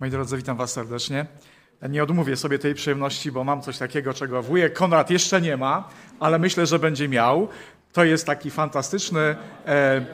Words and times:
Moi 0.00 0.10
drodzy, 0.10 0.36
witam 0.36 0.56
Was 0.56 0.72
serdecznie. 0.72 1.26
Nie 1.88 2.02
odmówię 2.02 2.36
sobie 2.36 2.58
tej 2.58 2.74
przyjemności, 2.74 3.32
bo 3.32 3.44
mam 3.44 3.62
coś 3.62 3.78
takiego, 3.78 4.14
czego 4.14 4.42
wujek 4.42 4.72
Konrad 4.72 5.10
jeszcze 5.10 5.40
nie 5.40 5.56
ma, 5.56 5.88
ale 6.20 6.38
myślę, 6.38 6.66
że 6.66 6.78
będzie 6.78 7.08
miał. 7.08 7.48
To 7.92 8.04
jest 8.04 8.26
taki 8.26 8.50
fantastyczny 8.50 9.36
e, 9.66 10.06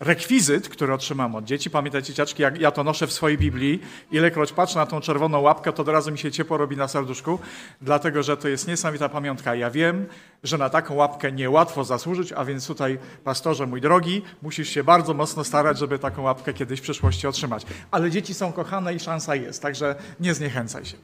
rekwizyt, 0.00 0.68
który 0.68 0.92
otrzymam 0.92 1.34
od 1.34 1.44
dzieci. 1.44 1.70
Pamiętajcie, 1.70 2.14
ciaczki, 2.14 2.42
jak 2.42 2.60
ja 2.60 2.70
to 2.70 2.84
noszę 2.84 3.06
w 3.06 3.12
swojej 3.12 3.38
Biblii. 3.38 3.80
Ilekroć 4.10 4.52
patrzę 4.52 4.78
na 4.78 4.86
tą 4.86 5.00
czerwoną 5.00 5.40
łapkę, 5.40 5.72
to 5.72 5.82
od 5.82 5.88
razu 5.88 6.12
mi 6.12 6.18
się 6.18 6.32
ciepło 6.32 6.56
robi 6.56 6.76
na 6.76 6.88
serduszku, 6.88 7.38
dlatego 7.82 8.22
że 8.22 8.36
to 8.36 8.48
jest 8.48 8.68
niesamowita 8.68 9.08
pamiątka. 9.08 9.54
Ja 9.54 9.70
wiem, 9.70 10.06
że 10.42 10.58
na 10.58 10.70
taką 10.70 10.94
łapkę 10.94 11.32
niełatwo 11.32 11.84
zasłużyć, 11.84 12.32
a 12.32 12.44
więc 12.44 12.66
tutaj, 12.66 12.98
pastorze 13.24 13.66
mój 13.66 13.80
drogi, 13.80 14.22
musisz 14.42 14.68
się 14.68 14.84
bardzo 14.84 15.14
mocno 15.14 15.44
starać, 15.44 15.78
żeby 15.78 15.98
taką 15.98 16.22
łapkę 16.22 16.54
kiedyś 16.54 16.80
w 16.80 16.82
przyszłości 16.82 17.26
otrzymać. 17.26 17.66
Ale 17.90 18.10
dzieci 18.10 18.34
są 18.34 18.52
kochane 18.52 18.94
i 18.94 19.00
szansa 19.00 19.34
jest, 19.34 19.62
także 19.62 19.94
nie 20.20 20.34
zniechęcaj 20.34 20.84
się. 20.84 20.96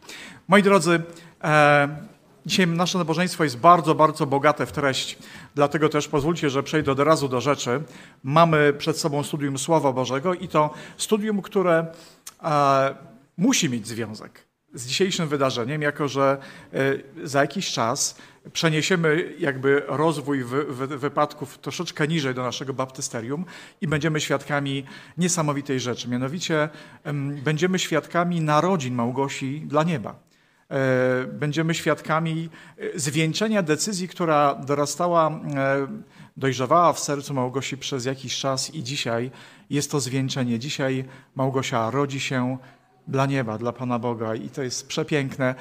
Moi 0.49 0.63
drodzy, 0.63 1.03
e, 1.45 2.12
Dzisiaj 2.47 2.67
nasze 2.67 2.99
nabożeństwo 2.99 3.45
jest 3.45 3.59
bardzo, 3.59 3.95
bardzo 3.95 4.27
bogate 4.27 4.67
w 4.67 4.73
treść, 4.73 5.19
dlatego 5.55 5.89
też 5.89 6.09
pozwólcie, 6.09 6.51
że 6.51 6.63
przejdę 6.63 6.93
od 6.93 6.99
razu 6.99 7.29
do 7.29 7.41
rzeczy. 7.41 7.83
Mamy 8.25 8.73
przed 8.73 8.99
sobą 8.99 9.23
studium 9.23 9.59
Słowa 9.59 9.93
Bożego 9.93 10.35
i 10.35 10.49
to 10.49 10.71
studium, 10.97 11.43
które 11.43 11.87
e, 12.43 12.95
musi 13.37 13.71
mieć 13.71 13.87
związek 13.87 14.53
z 14.75 14.87
dzisiejszym 14.87 15.29
wydarzeniem, 15.29 15.83
jako 15.83 16.09
że 16.09 16.39
e, 16.73 16.79
za 17.25 17.41
jakiś 17.41 17.73
czas 17.73 18.19
przeniesiemy 18.53 19.35
jakby 19.39 19.83
rozwój 19.87 20.45
wy, 20.45 20.65
wy, 20.65 20.99
wypadków 20.99 21.59
troszeczkę 21.59 22.09
niżej 22.09 22.35
do 22.35 22.43
naszego 22.43 22.75
baptysterium 22.75 23.45
i 23.81 23.89
będziemy 23.89 24.21
świadkami 24.21 24.85
niesamowitej 25.19 25.81
rzeczy. 25.81 26.09
Mianowicie 26.09 26.69
będziemy 27.45 27.79
świadkami 27.79 28.41
narodzin 28.41 28.95
Małgosi 28.95 29.61
dla 29.61 29.83
nieba. 29.83 30.32
E, 30.73 31.27
będziemy 31.27 31.75
świadkami 31.75 32.49
e, 32.79 32.99
zwieńczenia 32.99 33.63
decyzji, 33.63 34.09
która 34.09 34.55
dorastała, 34.55 35.31
e, 35.31 35.87
dojrzewała 36.37 36.93
w 36.93 36.99
sercu 36.99 37.35
Małgosi 37.35 37.79
przez 37.79 38.05
jakiś 38.05 38.39
czas 38.39 38.75
i 38.75 38.83
dzisiaj 38.83 39.31
jest 39.71 39.91
to 39.91 40.01
zwieńczenie. 40.01 40.59
Dzisiaj 40.59 41.05
Małgosia 41.35 41.91
rodzi 41.91 42.21
się 42.21 42.59
dla 43.09 43.27
nieba, 43.27 43.59
dla 43.59 43.73
Pana 43.73 43.99
Boga 43.99 44.35
i 44.35 44.49
to 44.49 44.63
jest 44.63 44.89
przepiękne. 44.89 45.55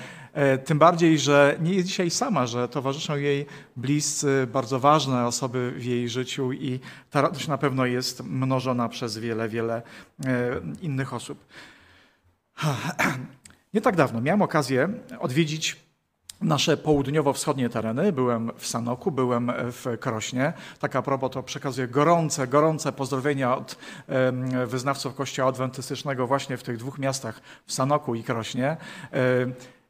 Tym 0.65 0.79
bardziej, 0.79 1.19
że 1.19 1.57
nie 1.61 1.73
jest 1.73 1.87
dzisiaj 1.87 2.09
sama, 2.09 2.47
że 2.47 2.67
towarzyszą 2.67 3.15
jej 3.15 3.45
bliscy, 3.77 4.47
bardzo 4.53 4.79
ważne 4.79 5.25
osoby 5.25 5.73
w 5.75 5.85
jej 5.85 6.09
życiu 6.09 6.53
i 6.53 6.79
ta 7.09 7.21
radość 7.21 7.47
na 7.47 7.57
pewno 7.57 7.85
jest 7.85 8.23
mnożona 8.23 8.89
przez 8.89 9.17
wiele, 9.17 9.49
wiele 9.49 9.81
innych 10.81 11.13
osób. 11.13 11.45
Nie 13.73 13.81
tak 13.81 13.95
dawno 13.95 14.21
miałem 14.21 14.41
okazję 14.41 14.89
odwiedzić 15.19 15.75
nasze 16.41 16.77
południowo-wschodnie 16.77 17.69
tereny. 17.69 18.11
Byłem 18.11 18.51
w 18.57 18.67
Sanoku, 18.67 19.11
byłem 19.11 19.51
w 19.57 19.97
Krośnie. 19.99 20.53
Tak 20.79 20.95
a 20.95 21.01
propos 21.01 21.31
to 21.31 21.43
przekazuję 21.43 21.87
gorące, 21.87 22.47
gorące 22.47 22.91
pozdrowienia 22.91 23.57
od 23.57 23.77
wyznawców 24.67 25.15
Kościoła 25.15 25.49
Adwentystycznego 25.49 26.27
właśnie 26.27 26.57
w 26.57 26.63
tych 26.63 26.77
dwóch 26.77 26.99
miastach, 26.99 27.41
w 27.65 27.73
Sanoku 27.73 28.15
i 28.15 28.23
Krośnie. 28.23 28.77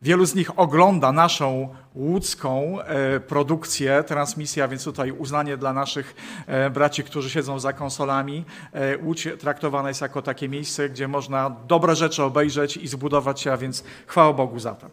Wielu 0.04 0.26
z 0.26 0.36
nich 0.36 0.60
ogląda 0.60 1.12
naszą 1.12 1.76
łódzką 1.96 2.82
e, 2.82 3.20
produkcję, 3.20 4.04
transmisja, 4.08 4.68
więc 4.68 4.84
tutaj 4.84 5.12
uznanie 5.12 5.58
dla 5.58 5.74
naszych 5.74 6.16
e, 6.48 6.70
braci, 6.70 7.04
którzy 7.04 7.30
siedzą 7.30 7.60
za 7.60 7.74
konsolami. 7.74 8.46
E, 8.74 8.98
Łódź 8.98 9.28
traktowana 9.40 9.90
jest 9.90 10.02
jako 10.02 10.22
takie 10.22 10.50
miejsce, 10.50 10.90
gdzie 10.90 11.08
można 11.08 11.56
dobre 11.68 11.96
rzeczy 11.96 12.24
obejrzeć 12.24 12.78
i 12.78 12.88
zbudować 12.88 13.42
się, 13.42 13.52
a 13.52 13.58
więc 13.58 13.84
chwała 14.08 14.34
Bogu 14.34 14.60
za 14.60 14.76
to. 14.76 14.88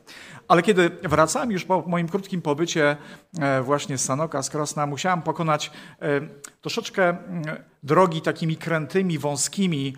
Ale 0.48 0.62
kiedy 0.62 0.90
wracałem 1.02 1.50
już 1.50 1.64
po 1.64 1.84
moim 1.86 2.08
krótkim 2.08 2.42
pobycie 2.42 2.96
właśnie 3.62 3.98
z 3.98 4.04
Sanoka, 4.04 4.42
z 4.42 4.50
Krosna, 4.50 4.86
musiałem 4.86 5.22
pokonać 5.22 5.70
troszeczkę 6.60 7.16
drogi 7.82 8.22
takimi 8.22 8.56
krętymi, 8.56 9.18
wąskimi 9.18 9.94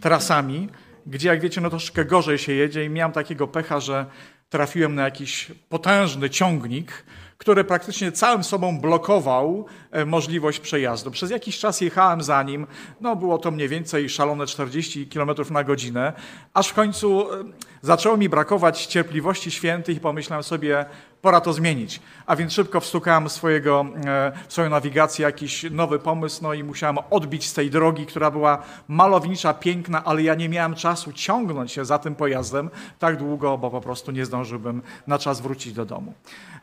trasami, 0.00 0.68
gdzie 1.06 1.28
jak 1.28 1.40
wiecie, 1.40 1.60
no 1.60 1.70
troszkę 1.70 2.04
gorzej 2.04 2.38
się 2.38 2.52
jedzie 2.52 2.84
i 2.84 2.90
miałem 2.90 3.12
takiego 3.12 3.48
pecha, 3.48 3.80
że 3.80 4.06
trafiłem 4.50 4.94
na 4.94 5.02
jakiś 5.02 5.52
potężny 5.68 6.30
ciągnik, 6.30 7.04
który 7.38 7.64
praktycznie 7.64 8.12
całym 8.12 8.44
sobą 8.44 8.80
blokował 8.80 9.66
e, 9.90 10.04
możliwość 10.04 10.60
przejazdu. 10.60 11.10
Przez 11.10 11.30
jakiś 11.30 11.58
czas 11.58 11.80
jechałem 11.80 12.22
za 12.22 12.42
nim, 12.42 12.66
no 13.00 13.16
było 13.16 13.38
to 13.38 13.50
mniej 13.50 13.68
więcej 13.68 14.08
szalone 14.08 14.46
40 14.46 15.06
km 15.06 15.30
na 15.50 15.64
godzinę, 15.64 16.12
aż 16.54 16.68
w 16.68 16.74
końcu 16.74 17.32
e, 17.32 17.44
zaczęło 17.82 18.16
mi 18.16 18.28
brakować 18.28 18.86
cierpliwości 18.86 19.50
świętych 19.50 19.96
i 19.96 20.00
pomyślałem 20.00 20.42
sobie, 20.42 20.84
pora 21.24 21.40
to 21.40 21.52
zmienić. 21.52 22.00
A 22.26 22.36
więc 22.36 22.52
szybko 22.52 22.80
wstukałem 22.80 23.28
swojego, 23.28 23.86
e, 24.06 24.32
w 24.48 24.52
swoją 24.52 24.70
nawigację 24.70 25.26
jakiś 25.26 25.66
nowy 25.70 25.98
pomysł, 25.98 26.42
no 26.42 26.54
i 26.54 26.64
musiałem 26.64 26.98
odbić 27.10 27.48
z 27.48 27.54
tej 27.54 27.70
drogi, 27.70 28.06
która 28.06 28.30
była 28.30 28.62
malownicza, 28.88 29.54
piękna, 29.54 30.04
ale 30.04 30.22
ja 30.22 30.34
nie 30.34 30.48
miałem 30.48 30.74
czasu 30.74 31.12
ciągnąć 31.12 31.72
się 31.72 31.84
za 31.84 31.98
tym 31.98 32.14
pojazdem 32.14 32.70
tak 32.98 33.16
długo, 33.16 33.58
bo 33.58 33.70
po 33.70 33.80
prostu 33.80 34.12
nie 34.12 34.24
zdążyłbym 34.24 34.82
na 35.06 35.18
czas 35.18 35.40
wrócić 35.40 35.72
do 35.72 35.84
domu. 35.84 36.14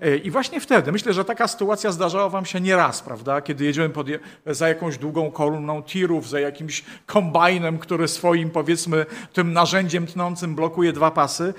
E, 0.02 0.18
I 0.18 0.32
właśnie 0.32 0.62
wtedy, 0.62 0.92
myślę, 0.92 1.14
że 1.14 1.26
taka 1.26 1.48
sytuacja 1.48 1.92
zdarzała 1.92 2.30
wam 2.30 2.46
się 2.46 2.62
nieraz, 2.62 3.02
prawda? 3.02 3.42
Kiedy 3.42 3.66
jedziemy 3.66 3.90
pod, 3.90 4.08
za 4.46 4.68
jakąś 4.68 4.98
długą 4.98 5.32
kolumną 5.32 5.84
tirów, 5.84 6.30
za 6.30 6.40
jakimś 6.40 6.84
kombajnem, 7.06 7.80
który 7.80 8.08
swoim, 8.08 8.50
powiedzmy, 8.50 9.06
tym 9.34 9.54
narzędziem 9.54 10.08
tnącym 10.08 10.56
blokuje 10.56 10.94
dwa 10.94 11.12
pasy. 11.12 11.54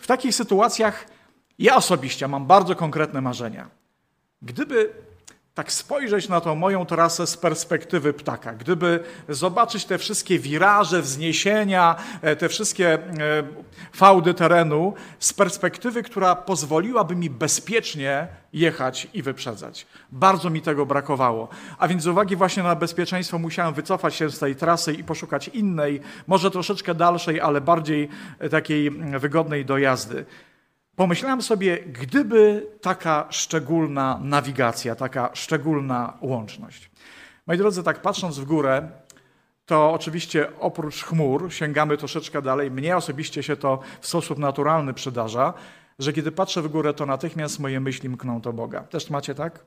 W 0.00 0.06
takich 0.06 0.34
sytuacjach 0.34 1.15
ja 1.58 1.76
osobiście 1.76 2.28
mam 2.28 2.46
bardzo 2.46 2.76
konkretne 2.76 3.20
marzenia. 3.20 3.70
Gdyby 4.42 4.92
tak 5.56 5.72
spojrzeć 5.72 6.28
na 6.28 6.40
tą 6.40 6.54
moją 6.54 6.86
trasę 6.86 7.26
z 7.26 7.36
perspektywy 7.36 8.12
ptaka, 8.12 8.52
gdyby 8.52 9.00
zobaczyć 9.28 9.84
te 9.84 9.98
wszystkie 9.98 10.38
wiraże, 10.38 11.02
wzniesienia, 11.02 11.96
e, 12.22 12.36
te 12.36 12.48
wszystkie 12.48 12.94
e, 12.94 12.98
fałdy 13.92 14.34
terenu 14.34 14.94
z 15.18 15.32
perspektywy, 15.32 16.02
która 16.02 16.36
pozwoliłaby 16.36 17.16
mi 17.16 17.30
bezpiecznie 17.30 18.28
jechać 18.52 19.08
i 19.14 19.22
wyprzedzać. 19.22 19.86
Bardzo 20.12 20.50
mi 20.50 20.62
tego 20.62 20.86
brakowało. 20.86 21.48
A 21.78 21.88
więc 21.88 22.02
z 22.02 22.06
uwagi 22.06 22.36
właśnie 22.36 22.62
na 22.62 22.76
bezpieczeństwo 22.76 23.38
musiałem 23.38 23.74
wycofać 23.74 24.14
się 24.14 24.30
z 24.30 24.38
tej 24.38 24.56
trasy 24.56 24.92
i 24.92 25.04
poszukać 25.04 25.48
innej, 25.48 26.00
może 26.26 26.50
troszeczkę 26.50 26.94
dalszej, 26.94 27.40
ale 27.40 27.60
bardziej 27.60 28.08
e, 28.38 28.48
takiej 28.48 28.90
wygodnej 29.18 29.64
do 29.64 29.78
jazdy. 29.78 30.24
Pomyślałem 30.96 31.42
sobie, 31.42 31.78
gdyby 31.78 32.66
taka 32.80 33.26
szczególna 33.30 34.20
nawigacja, 34.22 34.94
taka 34.94 35.30
szczególna 35.34 36.18
łączność. 36.20 36.90
Moi 37.46 37.58
drodzy, 37.58 37.82
tak 37.82 38.02
patrząc 38.02 38.38
w 38.38 38.44
górę, 38.44 38.88
to 39.66 39.92
oczywiście 39.92 40.58
oprócz 40.60 41.04
chmur 41.04 41.52
sięgamy 41.52 41.96
troszeczkę 41.96 42.42
dalej. 42.42 42.70
Mnie 42.70 42.96
osobiście 42.96 43.42
się 43.42 43.56
to 43.56 43.80
w 44.00 44.06
sposób 44.06 44.38
naturalny 44.38 44.94
przydarza, 44.94 45.54
że 45.98 46.12
kiedy 46.12 46.32
patrzę 46.32 46.62
w 46.62 46.68
górę, 46.68 46.94
to 46.94 47.06
natychmiast 47.06 47.60
moje 47.60 47.80
myśli 47.80 48.08
mkną 48.08 48.40
do 48.40 48.52
Boga. 48.52 48.80
Też 48.80 49.10
macie 49.10 49.34
tak? 49.34 49.64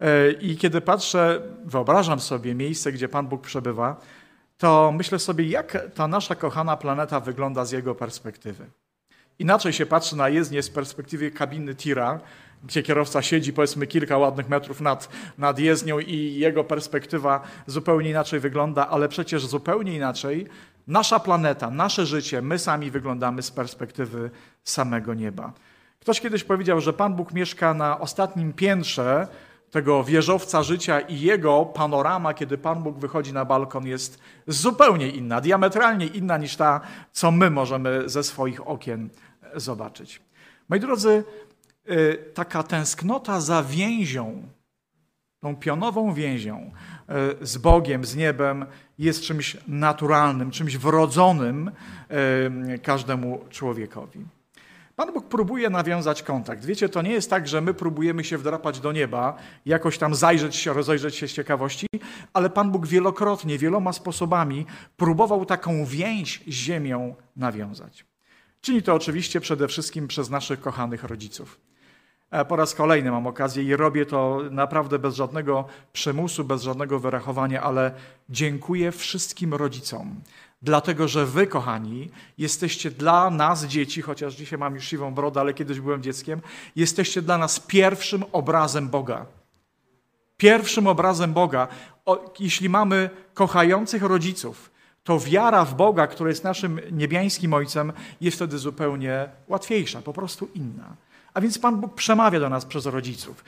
E, 0.00 0.30
I 0.30 0.56
kiedy 0.56 0.80
patrzę, 0.80 1.42
wyobrażam 1.64 2.20
sobie 2.20 2.54
miejsce, 2.54 2.92
gdzie 2.92 3.08
Pan 3.08 3.26
Bóg 3.26 3.42
przebywa, 3.42 4.00
to 4.58 4.92
myślę 4.92 5.18
sobie, 5.18 5.44
jak 5.44 5.78
ta 5.94 6.08
nasza 6.08 6.34
kochana 6.34 6.76
planeta 6.76 7.20
wygląda 7.20 7.64
z 7.64 7.72
Jego 7.72 7.94
perspektywy. 7.94 8.70
Inaczej 9.38 9.72
się 9.72 9.86
patrzy 9.86 10.16
na 10.16 10.28
jezdnię 10.28 10.62
z 10.62 10.70
perspektywy 10.70 11.30
kabiny 11.30 11.74
tira, 11.74 12.20
gdzie 12.64 12.82
kierowca 12.82 13.22
siedzi 13.22 13.52
powiedzmy 13.52 13.86
kilka 13.86 14.18
ładnych 14.18 14.48
metrów 14.48 14.80
nad, 14.80 15.08
nad 15.38 15.58
jezdnią 15.58 15.98
i 15.98 16.34
jego 16.34 16.64
perspektywa 16.64 17.40
zupełnie 17.66 18.10
inaczej 18.10 18.40
wygląda, 18.40 18.88
ale 18.88 19.08
przecież 19.08 19.46
zupełnie 19.46 19.96
inaczej 19.96 20.46
nasza 20.86 21.20
planeta, 21.20 21.70
nasze 21.70 22.06
życie, 22.06 22.42
my 22.42 22.58
sami 22.58 22.90
wyglądamy 22.90 23.42
z 23.42 23.50
perspektywy 23.50 24.30
samego 24.64 25.14
nieba. 25.14 25.52
Ktoś 26.00 26.20
kiedyś 26.20 26.44
powiedział, 26.44 26.80
że 26.80 26.92
Pan 26.92 27.14
Bóg 27.14 27.32
mieszka 27.32 27.74
na 27.74 28.00
ostatnim 28.00 28.52
piętrze 28.52 29.28
tego 29.70 30.04
wieżowca 30.04 30.62
życia 30.62 31.00
i 31.00 31.20
jego 31.20 31.64
panorama, 31.64 32.34
kiedy 32.34 32.58
Pan 32.58 32.82
Bóg 32.82 32.98
wychodzi 32.98 33.32
na 33.32 33.44
balkon, 33.44 33.86
jest 33.86 34.20
zupełnie 34.46 35.08
inna, 35.10 35.40
diametralnie 35.40 36.06
inna 36.06 36.38
niż 36.38 36.56
ta, 36.56 36.80
co 37.12 37.30
my 37.30 37.50
możemy 37.50 38.08
ze 38.08 38.22
swoich 38.22 38.68
okien 38.68 39.10
zobaczyć. 39.54 40.20
Moi 40.68 40.80
drodzy, 40.80 41.24
y, 41.90 42.18
taka 42.34 42.62
tęsknota 42.62 43.40
za 43.40 43.62
więzią, 43.62 44.42
tą 45.40 45.56
pionową 45.56 46.14
więzią 46.14 46.70
y, 47.42 47.46
z 47.46 47.58
Bogiem, 47.58 48.04
z 48.04 48.16
niebem, 48.16 48.66
jest 48.98 49.22
czymś 49.22 49.56
naturalnym, 49.68 50.50
czymś 50.50 50.76
wrodzonym 50.76 51.70
y, 52.74 52.78
każdemu 52.78 53.40
człowiekowi. 53.50 54.24
Pan 54.98 55.12
Bóg 55.12 55.28
próbuje 55.28 55.70
nawiązać 55.70 56.22
kontakt. 56.22 56.64
Wiecie, 56.64 56.88
to 56.88 57.02
nie 57.02 57.10
jest 57.10 57.30
tak, 57.30 57.48
że 57.48 57.60
my 57.60 57.74
próbujemy 57.74 58.24
się 58.24 58.38
wdrapać 58.38 58.80
do 58.80 58.92
nieba, 58.92 59.36
jakoś 59.66 59.98
tam 59.98 60.14
zajrzeć 60.14 60.56
się, 60.56 60.72
rozejrzeć 60.72 61.16
się 61.16 61.28
z 61.28 61.32
ciekawości, 61.32 61.86
ale 62.32 62.50
Pan 62.50 62.70
Bóg 62.70 62.86
wielokrotnie, 62.86 63.58
wieloma 63.58 63.92
sposobami 63.92 64.66
próbował 64.96 65.44
taką 65.46 65.84
więź 65.84 66.42
z 66.46 66.50
ziemią 66.50 67.14
nawiązać. 67.36 68.04
Czyni 68.60 68.82
to 68.82 68.94
oczywiście 68.94 69.40
przede 69.40 69.68
wszystkim 69.68 70.08
przez 70.08 70.30
naszych 70.30 70.60
kochanych 70.60 71.04
rodziców. 71.04 71.60
E, 72.30 72.44
po 72.44 72.56
raz 72.56 72.74
kolejny 72.74 73.10
mam 73.10 73.26
okazję 73.26 73.62
i 73.62 73.76
robię 73.76 74.06
to 74.06 74.40
naprawdę 74.50 74.98
bez 74.98 75.14
żadnego 75.14 75.64
przymusu, 75.92 76.44
bez 76.44 76.62
żadnego 76.62 76.98
wyrachowania, 76.98 77.62
ale 77.62 77.94
dziękuję 78.28 78.92
wszystkim 78.92 79.54
rodzicom 79.54 80.20
Dlatego, 80.62 81.08
że 81.08 81.26
wy, 81.26 81.46
kochani, 81.46 82.10
jesteście 82.38 82.90
dla 82.90 83.30
nas, 83.30 83.64
dzieci, 83.64 84.02
chociaż 84.02 84.34
dzisiaj 84.34 84.58
mam 84.58 84.74
już 84.74 84.84
siwą 84.84 85.14
brodę, 85.14 85.40
ale 85.40 85.54
kiedyś 85.54 85.80
byłem 85.80 86.02
dzieckiem, 86.02 86.40
jesteście 86.76 87.22
dla 87.22 87.38
nas 87.38 87.60
pierwszym 87.60 88.24
obrazem 88.32 88.88
Boga. 88.88 89.26
Pierwszym 90.36 90.86
obrazem 90.86 91.32
Boga. 91.32 91.68
O, 92.04 92.34
jeśli 92.38 92.68
mamy 92.68 93.10
kochających 93.34 94.02
rodziców, 94.02 94.70
to 95.08 95.20
wiara 95.20 95.64
w 95.64 95.74
Boga, 95.74 96.06
który 96.06 96.30
jest 96.30 96.44
naszym 96.44 96.80
niebiańskim 96.92 97.54
Ojcem, 97.54 97.92
jest 98.20 98.36
wtedy 98.36 98.58
zupełnie 98.58 99.28
łatwiejsza, 99.48 100.02
po 100.02 100.12
prostu 100.12 100.48
inna. 100.54 100.96
A 101.34 101.40
więc 101.40 101.58
Pan 101.58 101.80
Bóg 101.80 101.94
przemawia 101.94 102.40
do 102.40 102.48
nas 102.48 102.64
przez 102.64 102.86
rodziców, 102.86 103.44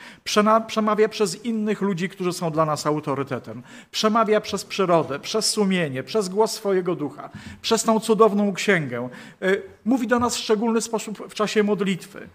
przemawia 0.67 1.09
przez 1.09 1.45
innych 1.45 1.81
ludzi, 1.81 2.09
którzy 2.09 2.33
są 2.33 2.51
dla 2.51 2.65
nas 2.65 2.87
autorytetem, 2.87 3.63
przemawia 3.91 4.41
przez 4.41 4.65
przyrodę, 4.65 5.19
przez 5.19 5.51
sumienie, 5.51 6.03
przez 6.03 6.29
głos 6.29 6.53
swojego 6.53 6.95
ducha, 6.97 7.31
przez 7.63 7.85
tą 7.85 8.01
cudowną 8.01 8.53
księgę. 8.53 9.09
Y, 9.43 9.63
mówi 9.85 10.07
do 10.07 10.19
nas 10.19 10.37
w 10.37 10.41
szczególny 10.41 10.81
sposób 10.81 11.19
w 11.29 11.35
czasie 11.35 11.63
modlitwy. 11.63 12.29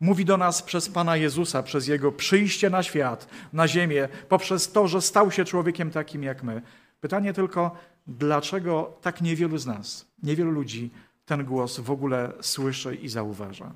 Mówi 0.00 0.24
do 0.24 0.36
nas 0.36 0.62
przez 0.62 0.88
Pana 0.88 1.16
Jezusa, 1.16 1.62
przez 1.62 1.88
Jego 1.88 2.12
przyjście 2.12 2.70
na 2.70 2.82
świat, 2.82 3.28
na 3.52 3.68
ziemię, 3.68 4.08
poprzez 4.28 4.72
to, 4.72 4.88
że 4.88 5.02
stał 5.02 5.30
się 5.30 5.44
człowiekiem 5.44 5.90
takim 5.90 6.22
jak 6.22 6.42
my. 6.42 6.62
Pytanie 7.00 7.32
tylko, 7.32 7.76
dlaczego 8.06 8.92
tak 9.00 9.20
niewielu 9.20 9.58
z 9.58 9.66
nas, 9.66 10.06
niewielu 10.22 10.50
ludzi 10.50 10.90
ten 11.26 11.44
głos 11.44 11.80
w 11.80 11.90
ogóle 11.90 12.32
słyszy 12.40 12.94
i 12.94 13.08
zauważa? 13.08 13.72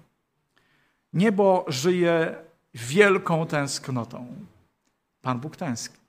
Niebo 1.13 1.65
żyje 1.69 2.37
wielką 2.75 3.47
tęsknotą. 3.47 4.27
Pan 5.23 5.41
Bóg 5.41 5.57
tęskni. 5.57 6.05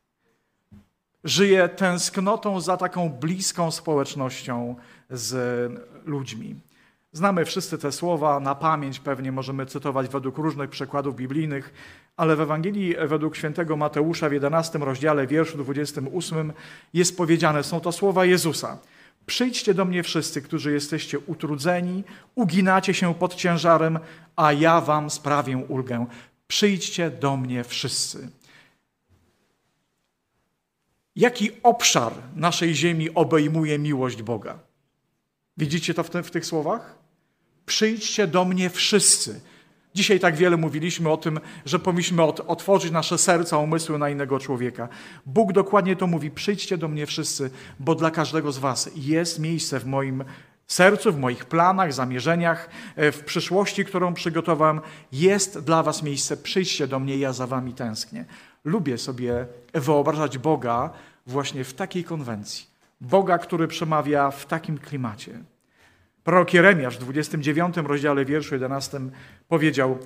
Żyje 1.24 1.70
tęsknotą 1.70 2.62
za 2.62 2.78
taką 2.78 3.10
bliską 3.10 3.72
społecznością 3.72 4.76
z 5.10 5.32
ludźmi. 6.06 6.56
Znamy 7.16 7.46
wszyscy 7.46 7.78
te 7.78 7.92
słowa 7.92 8.40
na 8.40 8.56
pamięć, 8.56 9.00
pewnie 9.00 9.32
możemy 9.32 9.66
cytować 9.66 10.08
według 10.08 10.38
różnych 10.38 10.70
przekładów 10.70 11.16
biblijnych, 11.16 11.74
ale 12.18 12.36
w 12.36 12.42
Ewangelii 12.42 12.96
według 13.08 13.36
świętego 13.36 13.78
Mateusza 13.78 14.30
w 14.30 14.34
11 14.34 14.80
rozdziale, 14.80 15.28
wierszu 15.28 15.58
28 15.58 16.54
jest 16.94 17.18
powiedziane, 17.18 17.64
są 17.64 17.80
to 17.80 17.92
słowa 17.92 18.26
Jezusa. 18.26 18.78
Przyjdźcie 19.26 19.74
do 19.74 19.86
mnie 19.86 20.04
wszyscy, 20.04 20.42
którzy 20.42 20.74
jesteście 20.74 21.20
utrudzeni, 21.20 22.04
uginacie 22.36 22.94
się 22.94 23.14
pod 23.14 23.36
ciężarem, 23.36 24.00
a 24.36 24.54
ja 24.54 24.82
wam 24.82 25.10
sprawię 25.10 25.58
ulgę. 25.58 26.06
Przyjdźcie 26.48 27.10
do 27.10 27.38
mnie 27.38 27.64
wszyscy. 27.64 28.30
Jaki 31.16 31.52
obszar 31.64 32.14
naszej 32.36 32.76
ziemi 32.76 33.10
obejmuje 33.14 33.80
miłość 33.80 34.22
Boga? 34.22 34.60
Widzicie 35.58 35.94
to 35.94 36.04
w, 36.04 36.10
te, 36.10 36.24
w 36.24 36.32
tych 36.32 36.46
słowach? 36.46 37.05
Przyjdźcie 37.66 38.28
do 38.28 38.46
mnie 38.46 38.70
wszyscy. 38.70 39.42
Dzisiaj 39.96 40.20
tak 40.20 40.36
wiele 40.36 40.58
mówiliśmy 40.58 41.12
o 41.12 41.18
tym, 41.18 41.40
że 41.66 41.80
powinniśmy 41.80 42.24
otworzyć 42.24 42.92
nasze 42.92 43.18
serca, 43.18 43.58
umysły 43.58 44.00
na 44.00 44.10
innego 44.10 44.40
człowieka. 44.40 44.88
Bóg 45.26 45.54
dokładnie 45.54 45.96
to 45.96 46.08
mówi: 46.08 46.32
przyjdźcie 46.32 46.78
do 46.78 46.88
mnie 46.88 47.06
wszyscy, 47.06 47.50
bo 47.80 47.96
dla 47.96 48.12
każdego 48.12 48.52
z 48.52 48.58
Was 48.58 48.90
jest 48.96 49.40
miejsce 49.40 49.80
w 49.80 49.86
moim 49.86 50.24
sercu, 50.68 51.12
w 51.12 51.20
moich 51.20 51.46
planach, 51.46 51.94
zamierzeniach, 51.94 52.70
e, 52.96 53.12
w 53.12 53.24
przyszłości, 53.24 53.86
którą 53.86 54.14
przygotowałem. 54.14 54.82
Jest 55.12 55.60
dla 55.60 55.84
Was 55.84 56.04
miejsce. 56.04 56.38
Przyjdźcie 56.38 56.88
do 56.88 57.00
mnie, 57.00 57.18
ja 57.18 57.34
za 57.34 57.48
Wami 57.48 57.74
tęsknię. 57.74 58.26
Lubię 58.66 58.98
sobie 58.98 59.46
wyobrażać 59.74 60.38
Boga 60.38 60.90
właśnie 61.28 61.64
w 61.64 61.74
takiej 61.74 62.04
konwencji. 62.04 62.66
Boga, 63.02 63.38
który 63.38 63.68
przemawia 63.68 64.32
w 64.32 64.46
takim 64.46 64.78
klimacie. 64.78 65.40
Prorok 66.26 66.54
Jeremiasz 66.54 66.98
w 66.98 67.00
29 67.00 67.78
rozdziale 67.78 68.26
wierszu 68.26 68.56
11 68.56 69.00
powiedział 69.48 69.98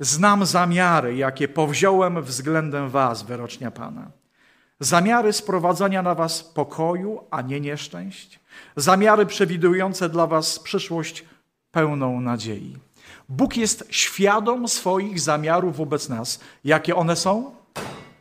Znam 0.00 0.46
zamiary, 0.46 1.16
jakie 1.16 1.48
powziąłem 1.48 2.22
względem 2.22 2.88
was, 2.88 3.22
wyrocznia 3.22 3.70
Pana. 3.70 4.10
Zamiary 4.80 5.32
sprowadzania 5.32 6.02
na 6.02 6.14
was 6.14 6.42
pokoju, 6.42 7.20
a 7.30 7.42
nie 7.42 7.60
nieszczęść. 7.60 8.40
Zamiary 8.76 9.26
przewidujące 9.26 10.08
dla 10.08 10.26
was 10.26 10.58
przyszłość 10.58 11.24
pełną 11.70 12.20
nadziei. 12.20 12.76
Bóg 13.28 13.56
jest 13.56 13.84
świadom 13.90 14.68
swoich 14.68 15.20
zamiarów 15.20 15.76
wobec 15.76 16.08
nas. 16.08 16.40
Jakie 16.64 16.96
one 16.96 17.16
są? 17.16 17.54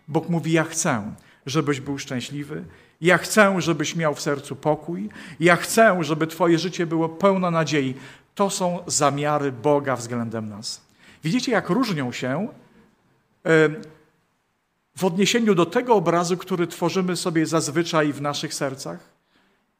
Bóg 0.07 0.29
mówi: 0.29 0.51
Ja 0.51 0.63
chcę, 0.63 1.13
żebyś 1.45 1.79
był 1.79 1.97
szczęśliwy, 1.97 2.65
ja 3.01 3.17
chcę, 3.17 3.61
żebyś 3.61 3.95
miał 3.95 4.15
w 4.15 4.21
sercu 4.21 4.55
pokój. 4.55 5.09
Ja 5.39 5.55
chcę, 5.55 6.03
żeby 6.03 6.27
Twoje 6.27 6.59
życie 6.59 6.85
było 6.85 7.09
pełne 7.09 7.51
nadziei. 7.51 7.95
To 8.35 8.49
są 8.49 8.79
zamiary 8.87 9.51
Boga 9.51 9.95
względem 9.95 10.49
nas. 10.49 10.81
Widzicie, 11.23 11.51
jak 11.51 11.69
różnią 11.69 12.11
się 12.11 12.47
w 14.97 15.05
odniesieniu 15.05 15.55
do 15.55 15.65
tego 15.65 15.95
obrazu, 15.95 16.37
który 16.37 16.67
tworzymy 16.67 17.15
sobie 17.15 17.45
zazwyczaj 17.45 18.13
w 18.13 18.21
naszych 18.21 18.53
sercach? 18.53 18.99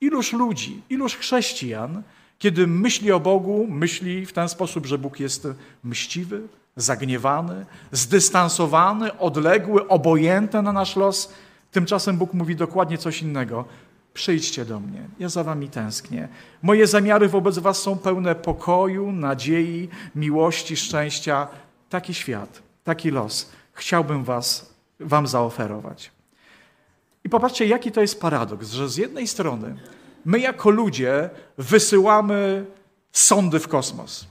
Iluż 0.02 0.34
ludzi, 0.34 0.82
iluż 0.90 1.16
chrześcijan, 1.16 2.04
kiedy 2.40 2.68
myśli 2.68 3.12
o 3.12 3.20
Bogu, 3.20 3.68
myśli 3.70 4.26
w 4.26 4.34
ten 4.34 4.50
sposób, 4.50 4.86
że 4.86 4.98
Bóg 4.98 5.20
jest 5.20 5.48
mściwy, 5.84 6.42
zagniewany, 6.76 7.66
zdystansowany, 7.92 9.18
odległy, 9.18 9.88
obojętny 9.88 10.62
na 10.62 10.74
nasz 10.74 10.96
los, 10.96 11.34
Tymczasem 11.72 12.18
Bóg 12.18 12.34
mówi 12.34 12.56
dokładnie 12.56 12.98
coś 12.98 13.22
innego. 13.22 13.66
Przyjdźcie 14.14 14.66
do 14.66 14.80
mnie, 14.80 15.08
ja 15.20 15.30
za 15.30 15.44
wami 15.44 15.70
tęsknię. 15.70 16.28
Moje 16.62 16.88
zamiary 16.88 17.28
wobec 17.28 17.58
was 17.58 17.82
są 17.82 17.98
pełne 17.98 18.36
pokoju, 18.36 19.12
nadziei, 19.12 19.90
miłości, 20.16 20.78
szczęścia. 20.78 21.48
Taki 21.90 22.14
świat, 22.14 22.62
taki 22.84 23.12
los 23.12 23.50
chciałbym 23.78 24.24
was, 24.24 24.74
wam 25.00 25.28
zaoferować. 25.28 26.12
I 27.24 27.30
popatrzcie, 27.30 27.66
jaki 27.66 27.92
to 27.92 28.02
jest 28.02 28.22
paradoks, 28.22 28.72
że 28.72 28.90
z 28.90 28.98
jednej 28.98 29.28
strony 29.28 29.76
my 30.26 30.40
jako 30.40 30.70
ludzie 30.70 31.30
wysyłamy 31.58 32.66
sądy 33.12 33.60
w 33.60 33.68
kosmos. 33.68 34.28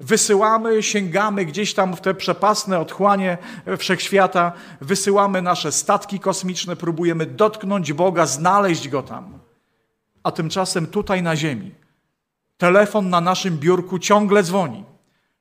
Wysyłamy, 0.00 0.82
sięgamy 0.82 1.44
gdzieś 1.44 1.74
tam 1.74 1.96
w 1.96 2.00
te 2.00 2.14
przepasne 2.14 2.78
otchłanie 2.78 3.38
wszechświata, 3.78 4.52
wysyłamy 4.80 5.42
nasze 5.42 5.72
statki 5.72 6.20
kosmiczne, 6.20 6.76
próbujemy 6.76 7.26
dotknąć 7.26 7.92
Boga, 7.92 8.26
znaleźć 8.26 8.88
Go 8.88 9.02
tam. 9.02 9.38
A 10.22 10.30
tymczasem 10.30 10.86
tutaj 10.86 11.22
na 11.22 11.36
Ziemi 11.36 11.84
telefon 12.58 13.10
na 13.10 13.20
naszym 13.20 13.58
biurku 13.58 13.98
ciągle 13.98 14.42
dzwoni. 14.42 14.84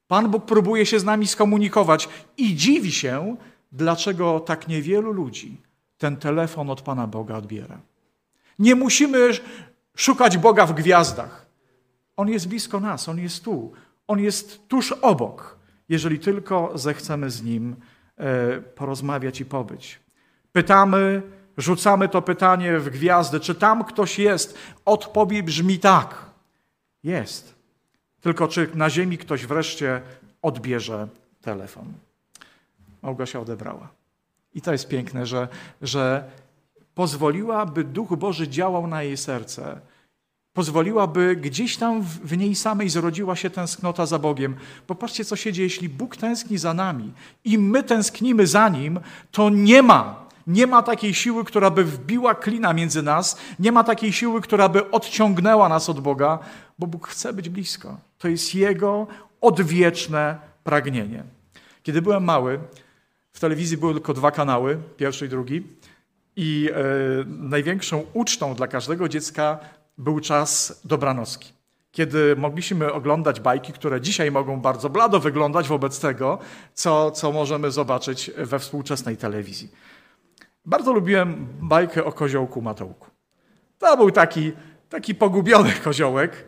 Pan 0.07 0.31
Bóg 0.31 0.45
próbuje 0.45 0.85
się 0.85 0.99
z 0.99 1.03
nami 1.03 1.27
skomunikować 1.27 2.09
i 2.37 2.55
dziwi 2.55 2.91
się, 2.91 3.35
dlaczego 3.71 4.39
tak 4.39 4.67
niewielu 4.67 5.11
ludzi 5.11 5.61
ten 5.97 6.17
telefon 6.17 6.69
od 6.69 6.81
Pana 6.81 7.07
Boga 7.07 7.35
odbiera. 7.37 7.81
Nie 8.59 8.75
musimy 8.75 9.29
szukać 9.95 10.37
Boga 10.37 10.65
w 10.65 10.73
gwiazdach. 10.73 11.45
On 12.17 12.29
jest 12.29 12.47
blisko 12.47 12.79
nas, 12.79 13.09
On 13.09 13.19
jest 13.19 13.43
tu. 13.43 13.71
On 14.13 14.19
jest 14.19 14.67
tuż 14.67 14.91
obok, 14.91 15.57
jeżeli 15.89 16.19
tylko 16.19 16.77
zechcemy 16.77 17.29
z 17.29 17.43
Nim 17.43 17.75
e, 18.17 18.61
porozmawiać 18.61 19.41
i 19.41 19.45
pobyć. 19.45 19.99
Pytamy, 20.51 21.21
rzucamy 21.57 22.09
to 22.09 22.21
pytanie 22.21 22.79
w 22.79 22.89
gwiazdy, 22.89 23.39
czy 23.39 23.55
tam 23.55 23.83
ktoś 23.83 24.19
jest? 24.19 24.57
Odpowiedź 24.85 25.41
brzmi 25.41 25.79
tak. 25.79 26.25
Jest. 27.03 27.55
Tylko 28.21 28.47
czy 28.47 28.69
na 28.73 28.89
ziemi 28.89 29.17
ktoś 29.17 29.45
wreszcie 29.45 30.01
odbierze 30.41 31.07
telefon? 31.41 31.93
Małgosia 33.01 33.39
odebrała. 33.39 33.87
I 34.53 34.61
to 34.61 34.71
jest 34.71 34.87
piękne, 34.87 35.25
że, 35.25 35.47
że 35.81 36.31
pozwoliła, 36.95 37.65
by 37.65 37.83
Duch 37.83 38.15
Boży 38.17 38.47
działał 38.47 38.87
na 38.87 39.03
jej 39.03 39.17
serce 39.17 39.81
pozwoliła, 40.53 41.07
by 41.07 41.35
gdzieś 41.35 41.77
tam 41.77 42.01
w 42.01 42.37
niej 42.37 42.55
samej 42.55 42.89
zrodziła 42.89 43.35
się 43.35 43.49
tęsknota 43.49 44.05
za 44.05 44.19
Bogiem. 44.19 44.55
Popatrzcie, 44.87 45.25
co 45.25 45.35
się 45.35 45.53
dzieje, 45.53 45.65
jeśli 45.65 45.89
Bóg 45.89 46.17
tęskni 46.17 46.57
za 46.57 46.73
nami 46.73 47.13
i 47.43 47.57
my 47.57 47.83
tęsknimy 47.83 48.47
za 48.47 48.69
Nim, 48.69 48.99
to 49.31 49.49
nie 49.49 49.83
ma, 49.83 50.25
nie 50.47 50.67
ma 50.67 50.83
takiej 50.83 51.13
siły, 51.13 51.43
która 51.43 51.69
by 51.69 51.83
wbiła 51.83 52.35
klina 52.35 52.73
między 52.73 53.01
nas, 53.01 53.37
nie 53.59 53.71
ma 53.71 53.83
takiej 53.83 54.13
siły, 54.13 54.41
która 54.41 54.69
by 54.69 54.91
odciągnęła 54.91 55.69
nas 55.69 55.89
od 55.89 55.99
Boga, 55.99 56.39
bo 56.79 56.87
Bóg 56.87 57.07
chce 57.07 57.33
być 57.33 57.49
blisko. 57.49 57.97
To 58.17 58.27
jest 58.27 58.55
Jego 58.55 59.07
odwieczne 59.41 60.37
pragnienie. 60.63 61.23
Kiedy 61.83 62.01
byłem 62.01 62.23
mały, 62.23 62.59
w 63.33 63.39
telewizji 63.39 63.77
były 63.77 63.93
tylko 63.93 64.13
dwa 64.13 64.31
kanały, 64.31 64.77
pierwszy 64.97 65.25
i 65.25 65.29
drugi, 65.29 65.63
i 66.35 66.69
e, 66.73 66.75
największą 67.27 68.03
ucztą 68.13 68.55
dla 68.55 68.67
każdego 68.67 69.09
dziecka 69.09 69.59
był 69.97 70.19
czas 70.19 70.81
dobranocki. 70.85 71.53
Kiedy 71.91 72.35
mogliśmy 72.35 72.93
oglądać 72.93 73.39
bajki, 73.39 73.73
które 73.73 74.01
dzisiaj 74.01 74.31
mogą 74.31 74.61
bardzo 74.61 74.89
blado 74.89 75.19
wyglądać 75.19 75.67
wobec 75.67 75.99
tego, 75.99 76.39
co, 76.73 77.11
co 77.11 77.31
możemy 77.31 77.71
zobaczyć 77.71 78.31
we 78.37 78.59
współczesnej 78.59 79.17
telewizji. 79.17 79.71
Bardzo 80.65 80.93
lubiłem 80.93 81.47
bajkę 81.61 82.05
o 82.05 82.11
koziołku 82.11 82.61
Matołku. 82.61 83.07
To 83.79 83.97
był 83.97 84.11
taki, 84.11 84.51
taki 84.89 85.15
pogubiony 85.15 85.71
koziołek, 85.83 86.45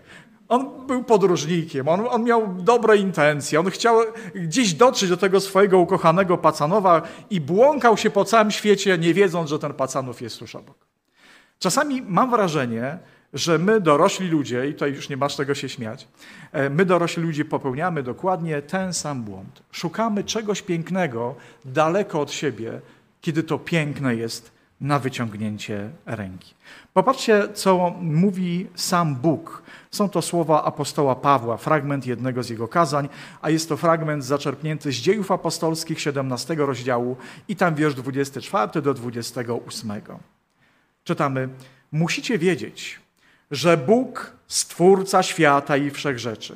on 0.47 0.87
był 0.87 1.03
podróżnikiem, 1.03 1.87
on, 1.87 2.07
on, 2.09 2.23
miał 2.23 2.47
dobre 2.47 2.97
intencje, 2.97 3.59
on 3.59 3.69
chciał 3.69 3.99
gdzieś 4.35 4.73
dotrzeć 4.73 5.09
do 5.09 5.17
tego 5.17 5.39
swojego 5.39 5.79
ukochanego 5.79 6.37
pacanowa 6.37 7.01
i 7.29 7.41
błąkał 7.41 7.97
się 7.97 8.09
po 8.09 8.25
całym 8.25 8.51
świecie, 8.51 8.97
nie 8.97 9.13
wiedząc, 9.13 9.49
że 9.49 9.59
ten 9.59 9.73
pacanów 9.73 10.21
jest 10.21 10.39
tuż 10.39 10.55
obok. 10.55 10.77
Czasami 11.59 12.01
mam 12.01 12.31
wrażenie, 12.31 12.99
że 13.34 13.58
my, 13.58 13.82
dorośli 13.82 14.27
ludzie, 14.27 14.67
i 14.70 14.74
tutaj 14.74 14.94
już 14.94 15.10
nie 15.10 15.17
masz 15.17 15.36
tego 15.36 15.55
się 15.55 15.70
śmiać, 15.70 16.08
e, 16.51 16.70
my, 16.70 16.86
dorośli 16.86 17.24
ludzie, 17.24 17.46
popełniamy 17.46 18.03
dokładnie 18.03 18.62
ten 18.62 18.94
sam 18.94 19.24
błąd. 19.24 19.63
Szukamy 19.72 20.24
czegoś 20.24 20.62
pięknego 20.62 21.36
daleko 21.65 22.22
od 22.22 22.32
siebie, 22.32 22.82
kiedy 23.22 23.44
to 23.44 23.60
piękne 23.60 24.15
jest 24.15 24.55
na 24.82 25.00
wyciągnięcie 25.00 25.89
ręki. 26.05 26.53
Popatrzcie, 26.94 27.48
co 27.53 27.96
mówi 28.01 28.67
sam 28.75 29.15
Bóg. 29.15 29.63
Są 29.91 30.10
to 30.10 30.22
słowa 30.22 30.63
apostoła 30.63 31.15
Pawła, 31.15 31.58
fragment 31.58 32.08
jednego 32.08 32.44
z 32.44 32.50
jego 32.50 32.67
kazań, 32.67 33.10
a 33.41 33.50
jest 33.50 33.70
to 33.70 33.77
fragment 33.77 34.25
zaczerpnięty 34.25 34.91
z 34.91 34.96
dziejów 34.96 35.32
apostolskich 35.32 36.01
17 36.01 36.55
rozdziału 36.55 37.17
i 37.48 37.55
tam 37.55 37.75
wiersz 37.75 37.96
24 37.96 38.82
do 38.82 38.94
28. 38.94 39.91
Czytamy: 41.03 41.50
Musicie 41.91 42.38
wiedzieć, 42.38 43.00
że 43.51 43.77
Bóg, 43.77 44.35
stwórca 44.47 45.23
świata 45.23 45.77
i 45.77 45.91
wszechrzeczy, 45.91 46.55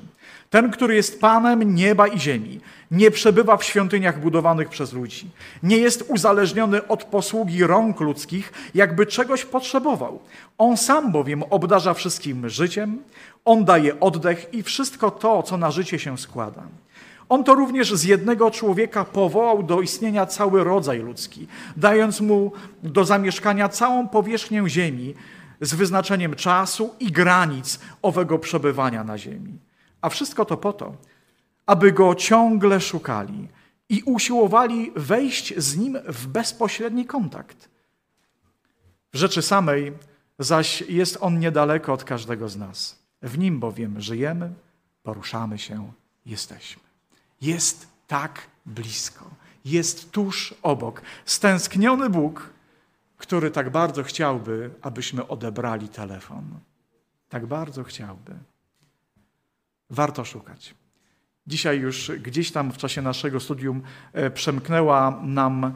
ten, 0.50 0.72
który 0.72 0.96
jest 0.96 1.22
Panem 1.22 1.76
nieba 1.76 2.08
i 2.08 2.20
ziemi, 2.20 2.60
nie 2.92 3.12
przebywa 3.12 3.58
w 3.58 3.64
świątyniach 3.64 4.22
budowanych 4.22 4.70
przez 4.70 4.94
ludzi. 4.94 5.30
Nie 5.64 5.78
jest 5.78 6.06
uzależniony 6.08 6.88
od 6.88 7.04
posługi 7.04 7.64
rąk 7.64 8.00
ludzkich, 8.00 8.54
jakby 8.76 9.06
czegoś 9.06 9.46
potrzebował. 9.46 10.20
On 10.58 10.78
sam 10.78 11.12
bowiem 11.12 11.44
obdarza 11.44 11.94
wszystkim 11.94 12.50
życiem, 12.50 13.00
on 13.46 13.66
daje 13.66 14.00
oddech 14.00 14.54
i 14.54 14.64
wszystko 14.64 15.12
to, 15.12 15.44
co 15.44 15.58
na 15.58 15.72
życie 15.72 16.00
się 16.00 16.18
składa. 16.18 16.64
On 17.30 17.44
to 17.44 17.56
również 17.56 17.94
z 17.94 18.04
jednego 18.04 18.52
człowieka 18.52 19.06
powołał 19.06 19.64
do 19.64 19.82
istnienia 19.82 20.26
cały 20.26 20.64
rodzaj 20.64 21.00
ludzki, 21.00 21.48
dając 21.78 22.22
mu 22.22 22.52
do 22.84 23.06
zamieszkania 23.06 23.70
całą 23.70 24.08
powierzchnię 24.08 24.64
ziemi 24.68 25.14
z 25.62 25.74
wyznaczeniem 25.74 26.36
czasu 26.36 26.96
i 27.00 27.12
granic 27.12 27.80
owego 28.02 28.40
przebywania 28.40 29.04
na 29.04 29.18
ziemi. 29.18 29.60
A 30.02 30.10
wszystko 30.10 30.46
to 30.46 30.58
po 30.58 30.74
to, 30.74 30.96
aby 31.66 31.92
go 31.92 32.16
ciągle 32.16 32.82
szukali 32.82 33.48
i 33.90 34.04
usiłowali 34.06 34.92
wejść 34.96 35.54
z 35.58 35.78
nim 35.78 35.98
w 36.08 36.28
bezpośredni 36.28 37.06
kontakt. 37.06 37.70
W 39.14 39.18
rzeczy 39.18 39.42
samej 39.42 39.94
zaś 40.40 40.82
jest 40.82 41.18
on 41.22 41.40
niedaleko 41.40 41.94
od 41.94 42.04
każdego 42.04 42.50
z 42.50 42.58
nas. 42.58 43.00
W 43.22 43.38
nim 43.38 43.60
bowiem 43.60 44.02
żyjemy, 44.02 44.54
poruszamy 45.04 45.58
się, 45.58 45.92
jesteśmy. 46.26 46.84
Jest 47.42 47.88
tak 48.08 48.42
blisko, 48.66 49.26
jest 49.66 50.12
tuż 50.12 50.54
obok. 50.62 51.02
Stęskniony 51.26 52.10
Bóg, 52.10 52.50
który 53.20 53.52
tak 53.52 53.70
bardzo 53.70 54.04
chciałby, 54.04 54.70
abyśmy 54.82 55.28
odebrali 55.28 55.90
telefon. 55.90 56.44
Tak 57.30 57.46
bardzo 57.46 57.84
chciałby. 57.84 58.36
Warto 59.90 60.26
szukać. 60.26 60.76
Dzisiaj 61.48 61.80
już 61.80 62.12
gdzieś 62.12 62.52
tam 62.52 62.72
w 62.72 62.78
czasie 62.78 63.02
naszego 63.02 63.40
studium 63.40 63.82
e, 64.14 64.32
przemknęła 64.32 65.20
nam 65.24 65.74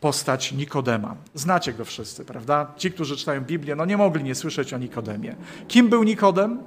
postać 0.00 0.52
Nikodema. 0.52 1.16
Znacie 1.34 1.72
go 1.72 1.84
wszyscy, 1.84 2.24
prawda? 2.24 2.72
Ci, 2.76 2.90
którzy 2.90 3.16
czytają 3.16 3.40
Biblię, 3.40 3.76
no 3.76 3.84
nie 3.84 3.96
mogli 3.96 4.24
nie 4.24 4.34
słyszeć 4.34 4.74
o 4.74 4.78
Nikodemie. 4.78 5.36
Kim 5.68 5.88
był 5.88 6.02
Nikodem? 6.02 6.58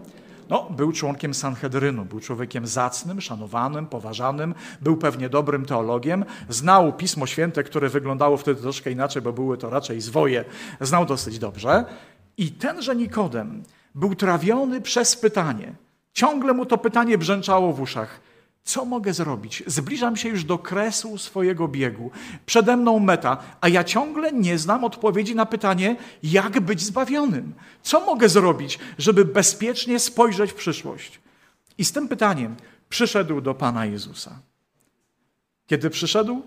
No, 0.49 0.67
był 0.69 0.91
członkiem 0.91 1.33
Sanhedrynu, 1.33 2.05
był 2.05 2.19
człowiekiem 2.19 2.67
zacnym, 2.67 3.21
szanowanym, 3.21 3.87
poważanym, 3.87 4.55
był 4.81 4.97
pewnie 4.97 5.29
dobrym 5.29 5.65
teologiem, 5.65 6.25
znał 6.49 6.93
Pismo 6.93 7.25
Święte, 7.25 7.63
które 7.63 7.89
wyglądało 7.89 8.37
wtedy 8.37 8.61
troszkę 8.61 8.91
inaczej, 8.91 9.21
bo 9.21 9.33
były 9.33 9.57
to 9.57 9.69
raczej 9.69 10.01
zwoje, 10.01 10.45
znał 10.81 11.05
dosyć 11.05 11.39
dobrze. 11.39 11.85
I 12.37 12.51
tenże 12.51 12.95
Nikodem 12.95 13.63
był 13.95 14.15
trawiony 14.15 14.81
przez 14.81 15.15
pytanie. 15.15 15.73
Ciągle 16.13 16.53
mu 16.53 16.65
to 16.65 16.77
pytanie 16.77 17.17
brzęczało 17.17 17.73
w 17.73 17.81
uszach. 17.81 18.28
Co 18.63 18.85
mogę 18.85 19.13
zrobić? 19.13 19.63
Zbliżam 19.67 20.15
się 20.15 20.29
już 20.29 20.43
do 20.43 20.57
kresu 20.57 21.17
swojego 21.17 21.67
biegu. 21.67 22.11
Przede 22.45 22.77
mną 22.77 22.99
meta, 22.99 23.37
a 23.61 23.67
ja 23.67 23.83
ciągle 23.83 24.31
nie 24.31 24.57
znam 24.57 24.83
odpowiedzi 24.83 25.35
na 25.35 25.45
pytanie, 25.45 25.95
jak 26.23 26.59
być 26.59 26.81
zbawionym. 26.81 27.53
Co 27.81 27.99
mogę 27.99 28.29
zrobić, 28.29 28.79
żeby 28.97 29.25
bezpiecznie 29.25 29.99
spojrzeć 29.99 30.51
w 30.51 30.55
przyszłość? 30.55 31.19
I 31.77 31.85
z 31.85 31.91
tym 31.91 32.07
pytaniem 32.07 32.55
przyszedł 32.89 33.41
do 33.41 33.53
Pana 33.53 33.85
Jezusa. 33.85 34.39
Kiedy 35.67 35.89
przyszedł? 35.89 36.41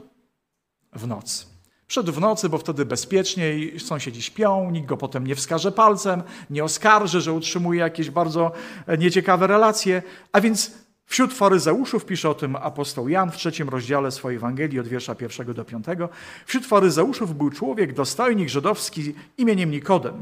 W 0.92 1.06
nocy. 1.06 1.46
Przyszedł 1.86 2.12
w 2.12 2.20
nocy, 2.20 2.48
bo 2.48 2.58
wtedy 2.58 2.84
bezpieczniej, 2.84 3.80
sąsiedzi 3.80 4.22
śpią, 4.22 4.70
nikt 4.70 4.86
go 4.86 4.96
potem 4.96 5.26
nie 5.26 5.34
wskaże 5.34 5.72
palcem, 5.72 6.22
nie 6.50 6.64
oskarży, 6.64 7.20
że 7.20 7.32
utrzymuje 7.32 7.80
jakieś 7.80 8.10
bardzo 8.10 8.52
nieciekawe 8.98 9.46
relacje, 9.46 10.02
a 10.32 10.40
więc 10.40 10.70
Wśród 11.06 11.32
faryzeuszów, 11.32 12.06
pisze 12.06 12.30
o 12.30 12.34
tym 12.34 12.56
apostoł 12.56 13.08
Jan 13.08 13.30
w 13.30 13.36
trzecim 13.36 13.68
rozdziale 13.68 14.10
swojej 14.10 14.36
Ewangelii 14.36 14.80
od 14.80 14.88
wiersza 14.88 15.14
pierwszego 15.14 15.54
do 15.54 15.64
piątego, 15.64 16.08
wśród 16.46 16.66
faryzeuszów 16.66 17.36
był 17.36 17.50
człowiek, 17.50 17.92
dostojnik 17.92 18.48
żydowski 18.48 19.14
imieniem 19.38 19.70
Nikodem. 19.70 20.14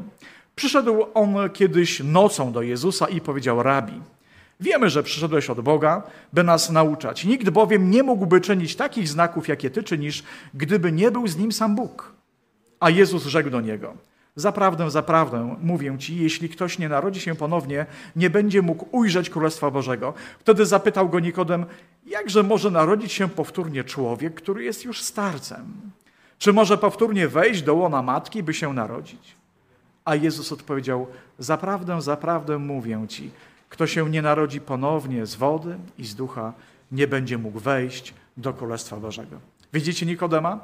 Przyszedł 0.56 1.06
on 1.14 1.34
kiedyś 1.52 2.00
nocą 2.00 2.52
do 2.52 2.62
Jezusa 2.62 3.08
i 3.08 3.20
powiedział, 3.20 3.62
rabi, 3.62 4.00
wiemy, 4.60 4.90
że 4.90 5.02
przyszedłeś 5.02 5.50
od 5.50 5.60
Boga, 5.60 6.02
by 6.32 6.44
nas 6.44 6.70
nauczać. 6.70 7.24
Nikt 7.24 7.50
bowiem 7.50 7.90
nie 7.90 8.02
mógłby 8.02 8.40
czynić 8.40 8.76
takich 8.76 9.08
znaków, 9.08 9.48
jakie 9.48 9.70
ty 9.70 9.82
czynisz, 9.82 10.22
gdyby 10.54 10.92
nie 10.92 11.10
był 11.10 11.28
z 11.28 11.36
nim 11.36 11.52
sam 11.52 11.74
Bóg. 11.74 12.12
A 12.80 12.90
Jezus 12.90 13.26
rzekł 13.26 13.50
do 13.50 13.60
niego, 13.60 13.94
Zaprawdę, 14.36 14.90
zaprawdę, 14.90 15.56
mówię 15.62 15.98
ci, 15.98 16.16
jeśli 16.16 16.48
ktoś 16.48 16.78
nie 16.78 16.88
narodzi 16.88 17.20
się 17.20 17.34
ponownie, 17.34 17.86
nie 18.16 18.30
będzie 18.30 18.62
mógł 18.62 18.86
ujrzeć 18.92 19.30
Królestwa 19.30 19.70
Bożego. 19.70 20.14
Wtedy 20.38 20.66
zapytał 20.66 21.08
go 21.08 21.20
Nikodem, 21.20 21.66
jakże 22.06 22.42
może 22.42 22.70
narodzić 22.70 23.12
się 23.12 23.28
powtórnie 23.28 23.84
człowiek, 23.84 24.34
który 24.34 24.64
jest 24.64 24.84
już 24.84 25.02
starcem? 25.02 25.64
Czy 26.38 26.52
może 26.52 26.78
powtórnie 26.78 27.28
wejść 27.28 27.62
do 27.62 27.74
łona 27.74 28.02
matki, 28.02 28.42
by 28.42 28.54
się 28.54 28.72
narodzić? 28.72 29.34
A 30.04 30.14
Jezus 30.14 30.52
odpowiedział, 30.52 31.06
zaprawdę, 31.38 32.02
zaprawdę 32.02 32.58
mówię 32.58 33.06
ci, 33.08 33.30
kto 33.68 33.86
się 33.86 34.10
nie 34.10 34.22
narodzi 34.22 34.60
ponownie 34.60 35.26
z 35.26 35.34
wody 35.34 35.76
i 35.98 36.04
z 36.04 36.14
ducha, 36.14 36.52
nie 36.92 37.06
będzie 37.06 37.38
mógł 37.38 37.58
wejść 37.58 38.14
do 38.36 38.52
Królestwa 38.52 38.96
Bożego. 38.96 39.36
Widzicie 39.72 40.06
Nikodema? 40.06 40.60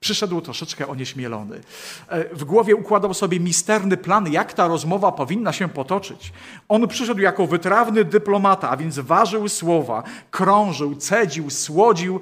Przyszedł 0.00 0.40
troszeczkę 0.40 0.88
onieśmielony. 0.88 1.60
E, 2.08 2.34
w 2.34 2.44
głowie 2.44 2.76
układał 2.76 3.14
sobie 3.14 3.40
misterny 3.40 3.96
plan, 3.96 4.32
jak 4.32 4.52
ta 4.52 4.68
rozmowa 4.68 5.12
powinna 5.12 5.52
się 5.52 5.68
potoczyć. 5.68 6.32
On 6.68 6.88
przyszedł 6.88 7.20
jako 7.20 7.46
wytrawny 7.46 8.04
dyplomata, 8.04 8.70
a 8.70 8.76
więc 8.76 8.98
ważył 8.98 9.48
słowa, 9.48 10.02
krążył, 10.30 10.96
cedził, 10.96 11.50
słodził. 11.50 12.20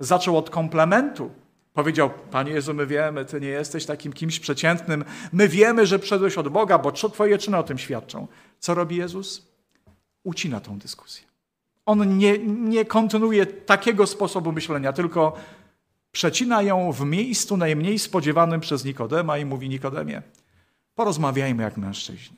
Zaczął 0.00 0.38
od 0.38 0.50
komplementu. 0.50 1.30
Powiedział, 1.74 2.10
Panie 2.30 2.52
Jezu, 2.52 2.74
my 2.74 2.86
wiemy, 2.86 3.24
Ty 3.24 3.40
nie 3.40 3.48
jesteś 3.48 3.86
takim 3.86 4.12
kimś 4.12 4.40
przeciętnym. 4.40 5.04
My 5.32 5.48
wiemy, 5.48 5.86
że 5.86 5.98
przyszedłeś 5.98 6.38
od 6.38 6.48
Boga, 6.48 6.78
bo 6.78 6.92
Twoje 6.92 7.38
czyny 7.38 7.58
o 7.58 7.62
tym 7.62 7.78
świadczą. 7.78 8.26
Co 8.58 8.74
robi 8.74 8.96
Jezus? 8.96 9.46
Ucina 10.24 10.60
tą 10.60 10.78
dyskusję. 10.78 11.24
On 11.86 12.18
nie, 12.18 12.38
nie 12.46 12.84
kontynuuje 12.84 13.46
takiego 13.46 14.06
sposobu 14.06 14.52
myślenia, 14.52 14.92
tylko 14.92 15.36
przecina 16.12 16.62
ją 16.62 16.92
w 16.92 17.04
miejscu 17.04 17.56
najmniej 17.56 17.98
spodziewanym 17.98 18.60
przez 18.60 18.84
Nikodema 18.84 19.38
i 19.38 19.44
mówi 19.44 19.68
Nikodemie, 19.68 20.22
porozmawiajmy 20.94 21.62
jak 21.62 21.76
mężczyźni. 21.76 22.36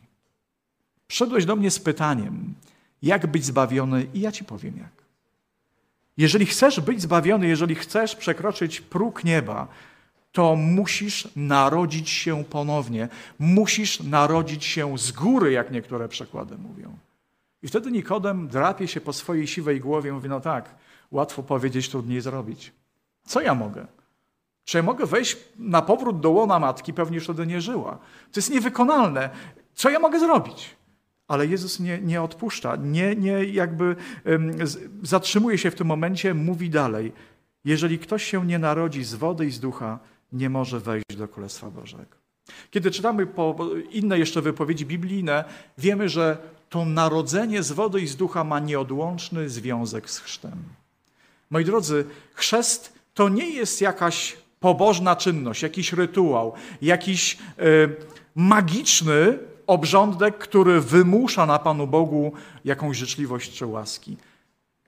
Przyszedłeś 1.06 1.44
do 1.44 1.56
mnie 1.56 1.70
z 1.70 1.78
pytaniem, 1.78 2.54
jak 3.02 3.26
być 3.26 3.44
zbawiony 3.44 4.06
i 4.14 4.20
ja 4.20 4.32
ci 4.32 4.44
powiem 4.44 4.76
jak. 4.76 5.04
Jeżeli 6.16 6.46
chcesz 6.46 6.80
być 6.80 7.02
zbawiony, 7.02 7.48
jeżeli 7.48 7.74
chcesz 7.74 8.16
przekroczyć 8.16 8.80
próg 8.80 9.24
nieba, 9.24 9.68
to 10.34 10.56
musisz 10.56 11.28
narodzić 11.36 12.10
się 12.10 12.44
ponownie. 12.44 13.08
Musisz 13.38 14.00
narodzić 14.00 14.64
się 14.64 14.98
z 14.98 15.12
góry, 15.12 15.52
jak 15.52 15.70
niektóre 15.70 16.08
przekłady 16.08 16.58
mówią. 16.58 16.96
I 17.62 17.68
wtedy 17.68 17.90
Nikodem 17.90 18.48
drapie 18.48 18.88
się 18.88 19.00
po 19.00 19.12
swojej 19.12 19.46
siwej 19.46 19.80
głowie 19.80 20.10
i 20.10 20.12
mówi, 20.12 20.28
no 20.28 20.40
tak, 20.40 20.74
łatwo 21.10 21.42
powiedzieć, 21.42 21.88
trudniej 21.88 22.20
zrobić. 22.20 22.72
Co 23.26 23.40
ja 23.40 23.54
mogę? 23.54 23.86
Czy 24.64 24.76
ja 24.78 24.82
mogę 24.82 25.06
wejść 25.06 25.36
na 25.58 25.82
powrót 25.82 26.20
do 26.20 26.30
łona 26.30 26.58
matki? 26.58 26.92
Pewnie 26.92 27.14
już 27.14 27.24
wtedy 27.24 27.46
nie 27.46 27.60
żyła. 27.60 27.98
To 28.32 28.40
jest 28.40 28.50
niewykonalne. 28.50 29.30
Co 29.74 29.90
ja 29.90 29.98
mogę 29.98 30.20
zrobić? 30.20 30.76
Ale 31.28 31.46
Jezus 31.46 31.80
nie, 31.80 31.98
nie 31.98 32.22
odpuszcza, 32.22 32.76
nie, 32.76 33.16
nie 33.16 33.44
jakby 33.44 33.96
um, 34.26 34.52
zatrzymuje 35.02 35.58
się 35.58 35.70
w 35.70 35.74
tym 35.74 35.86
momencie, 35.86 36.34
mówi 36.34 36.70
dalej. 36.70 37.12
Jeżeli 37.64 37.98
ktoś 37.98 38.24
się 38.24 38.46
nie 38.46 38.58
narodzi 38.58 39.04
z 39.04 39.14
wody 39.14 39.46
i 39.46 39.50
z 39.50 39.60
ducha, 39.60 39.98
nie 40.32 40.50
może 40.50 40.80
wejść 40.80 41.16
do 41.16 41.28
Królestwa 41.28 41.70
Bożego. 41.70 42.16
Kiedy 42.70 42.90
czytamy 42.90 43.26
inne 43.90 44.18
jeszcze 44.18 44.42
wypowiedzi 44.42 44.86
biblijne, 44.86 45.44
wiemy, 45.78 46.08
że 46.08 46.38
to 46.68 46.84
narodzenie 46.84 47.62
z 47.62 47.72
wody 47.72 48.00
i 48.00 48.06
z 48.06 48.16
ducha 48.16 48.44
ma 48.44 48.60
nieodłączny 48.60 49.48
związek 49.48 50.10
z 50.10 50.18
chrztem. 50.18 50.62
Moi 51.50 51.64
drodzy, 51.64 52.04
chrzest 52.34 52.93
to 53.14 53.28
nie 53.28 53.50
jest 53.50 53.80
jakaś 53.80 54.36
pobożna 54.60 55.16
czynność, 55.16 55.62
jakiś 55.62 55.92
rytuał, 55.92 56.52
jakiś 56.82 57.38
y, 57.58 57.96
magiczny 58.34 59.38
obrządek, 59.66 60.38
który 60.38 60.80
wymusza 60.80 61.46
na 61.46 61.58
Panu 61.58 61.86
Bogu 61.86 62.32
jakąś 62.64 62.96
życzliwość 62.96 63.52
czy 63.52 63.66
łaski. 63.66 64.16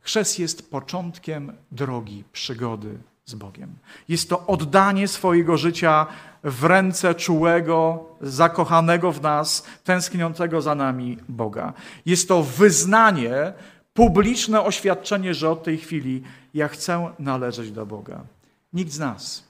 Chrzest 0.01 0.39
jest 0.39 0.71
początkiem 0.71 1.53
drogi, 1.73 2.25
przygody 2.33 2.99
z 3.25 3.35
Bogiem. 3.35 3.75
Jest 4.09 4.29
to 4.29 4.47
oddanie 4.47 5.09
swojego 5.09 5.57
życia 5.57 6.07
w 6.45 6.65
ręce 6.65 7.15
czułego, 7.15 8.05
zakochanego 8.21 9.13
w 9.13 9.23
nas, 9.23 9.67
tęskniącego 9.85 10.63
za 10.63 10.75
nami 10.75 11.19
Boga. 11.29 11.73
Jest 12.07 12.29
to 12.29 12.43
wyznanie, 12.43 13.53
publiczne 13.97 14.63
oświadczenie, 14.63 15.35
że 15.35 15.51
od 15.51 15.65
tej 15.65 15.79
chwili 15.79 16.23
ja 16.55 16.69
chcę 16.69 17.11
należeć 17.19 17.71
do 17.71 17.87
Boga. 17.87 18.25
Nikt 18.73 18.93
z 18.93 18.99
nas, 18.99 19.45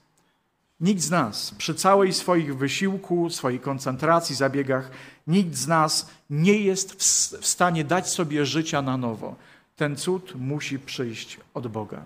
nikt 0.80 1.00
z 1.00 1.10
nas 1.10 1.54
przy 1.58 1.74
całej 1.74 2.12
swoich 2.12 2.56
wysiłku, 2.56 3.30
swojej 3.30 3.60
koncentracji, 3.60 4.36
zabiegach, 4.36 4.90
nikt 5.26 5.54
z 5.54 5.66
nas 5.66 6.10
nie 6.30 6.58
jest 6.58 6.94
w 7.40 7.46
stanie 7.46 7.84
dać 7.84 8.08
sobie 8.08 8.46
życia 8.46 8.82
na 8.82 8.96
nowo. 8.96 9.34
Ten 9.76 9.96
cud 9.96 10.34
musi 10.34 10.78
przyjść 10.78 11.38
od 11.54 11.66
Boga. 11.66 12.02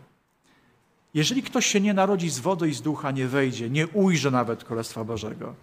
Jeżeli 1.14 1.42
ktoś 1.42 1.66
się 1.66 1.80
nie 1.80 1.94
narodzi 1.94 2.30
z 2.30 2.38
wody 2.38 2.68
i 2.68 2.74
z 2.74 2.82
ducha, 2.82 3.10
nie 3.10 3.28
wejdzie, 3.28 3.70
nie 3.70 3.88
ujrzy 3.88 4.30
nawet 4.30 4.64
Królestwa 4.64 5.04
Bożego. 5.04 5.54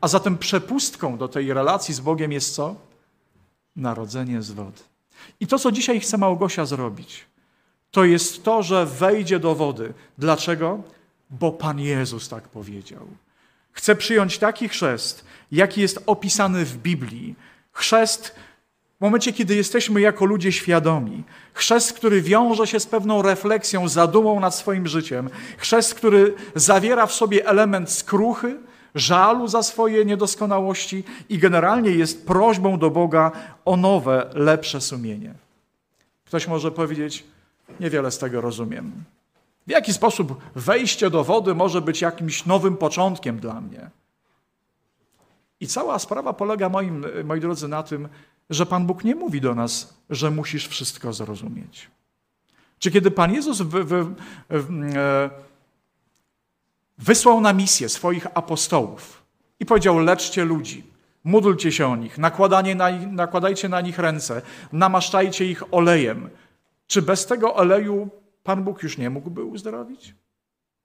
A 0.00 0.08
zatem 0.08 0.38
przepustką 0.38 1.18
do 1.18 1.28
tej 1.28 1.52
relacji 1.52 1.94
z 1.94 2.00
Bogiem 2.00 2.32
jest 2.32 2.54
co? 2.54 2.76
Narodzenie 3.76 4.42
z 4.42 4.50
wody. 4.50 4.89
I 5.40 5.46
to, 5.46 5.58
co 5.58 5.72
dzisiaj 5.72 6.00
chce 6.00 6.18
Małgosia 6.18 6.66
zrobić, 6.66 7.24
to 7.90 8.04
jest 8.04 8.44
to, 8.44 8.62
że 8.62 8.86
wejdzie 8.86 9.38
do 9.38 9.54
wody. 9.54 9.92
Dlaczego? 10.18 10.82
Bo 11.30 11.52
Pan 11.52 11.80
Jezus 11.80 12.28
tak 12.28 12.48
powiedział. 12.48 13.06
Chce 13.72 13.96
przyjąć 13.96 14.38
taki 14.38 14.68
chrzest, 14.68 15.24
jaki 15.52 15.80
jest 15.80 16.02
opisany 16.06 16.64
w 16.64 16.76
Biblii. 16.76 17.34
Chrzest 17.72 18.34
w 19.00 19.02
momencie, 19.02 19.32
kiedy 19.32 19.54
jesteśmy 19.54 20.00
jako 20.00 20.24
ludzie 20.24 20.52
świadomi, 20.52 21.24
chrzest, 21.52 21.92
który 21.92 22.22
wiąże 22.22 22.66
się 22.66 22.80
z 22.80 22.86
pewną 22.86 23.22
refleksją, 23.22 23.88
zadumą 23.88 24.40
nad 24.40 24.54
swoim 24.54 24.86
życiem, 24.86 25.30
chrzest, 25.58 25.94
który 25.94 26.34
zawiera 26.54 27.06
w 27.06 27.12
sobie 27.12 27.46
element 27.46 27.90
skruchy, 27.90 28.56
żalu 28.94 29.48
za 29.48 29.62
swoje 29.62 30.04
niedoskonałości 30.04 31.04
i 31.28 31.38
generalnie 31.38 31.90
jest 31.90 32.26
prośbą 32.26 32.78
do 32.78 32.90
Boga 32.90 33.32
o 33.64 33.76
nowe, 33.76 34.30
lepsze 34.34 34.80
sumienie. 34.80 35.34
Ktoś 36.24 36.48
może 36.48 36.70
powiedzieć, 36.70 37.24
niewiele 37.80 38.10
z 38.10 38.18
tego 38.18 38.40
rozumiem. 38.40 38.92
W 39.66 39.70
jaki 39.70 39.92
sposób 39.92 40.40
wejście 40.54 41.10
do 41.10 41.24
wody 41.24 41.54
może 41.54 41.80
być 41.80 42.00
jakimś 42.00 42.46
nowym 42.46 42.76
początkiem 42.76 43.38
dla 43.38 43.60
mnie? 43.60 43.90
I 45.60 45.66
cała 45.66 45.98
sprawa 45.98 46.32
polega, 46.32 46.68
moim, 46.68 47.04
moi 47.24 47.40
drodzy, 47.40 47.68
na 47.68 47.82
tym, 47.82 48.08
że 48.50 48.66
Pan 48.66 48.86
Bóg 48.86 49.04
nie 49.04 49.14
mówi 49.14 49.40
do 49.40 49.54
nas, 49.54 49.94
że 50.10 50.30
musisz 50.30 50.68
wszystko 50.68 51.12
zrozumieć. 51.12 51.90
Czy 52.78 52.90
kiedy 52.90 53.10
Pan 53.10 53.34
Jezus 53.34 53.60
wy, 53.60 53.84
wy, 53.84 54.04
wy, 54.48 55.30
wysłał 57.00 57.40
na 57.40 57.52
misję 57.52 57.88
swoich 57.88 58.26
apostołów 58.34 59.22
i 59.60 59.66
powiedział: 59.66 59.98
leczcie 59.98 60.44
ludzi, 60.44 60.84
módlcie 61.24 61.72
się 61.72 61.86
o 61.86 61.96
nich, 61.96 62.18
nakładanie 62.18 62.74
na, 62.74 62.90
nakładajcie 62.90 63.68
na 63.68 63.80
nich 63.80 63.98
ręce, 63.98 64.42
namaszczajcie 64.72 65.46
ich 65.46 65.74
olejem. 65.74 66.30
Czy 66.86 67.02
bez 67.02 67.26
tego 67.26 67.54
oleju 67.54 68.08
Pan 68.42 68.64
Bóg 68.64 68.82
już 68.82 68.98
nie 68.98 69.10
mógłby 69.10 69.44
uzdrowić? 69.44 70.14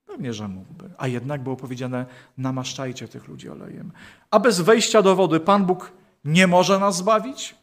Pewnie, 0.06 0.34
że 0.34 0.48
mógłby. 0.48 0.90
A 0.98 1.08
jednak 1.08 1.44
było 1.44 1.56
powiedziane: 1.56 2.06
namaszczajcie 2.38 3.08
tych 3.08 3.28
ludzi 3.28 3.50
olejem. 3.50 3.92
A 4.32 4.40
bez 4.40 4.62
wejścia 4.62 5.02
do 5.02 5.16
wody 5.16 5.40
Pan 5.40 5.66
Bóg 5.66 5.92
nie 6.26 6.48
może 6.48 6.80
nas 6.80 6.96
zbawić? 6.96 7.56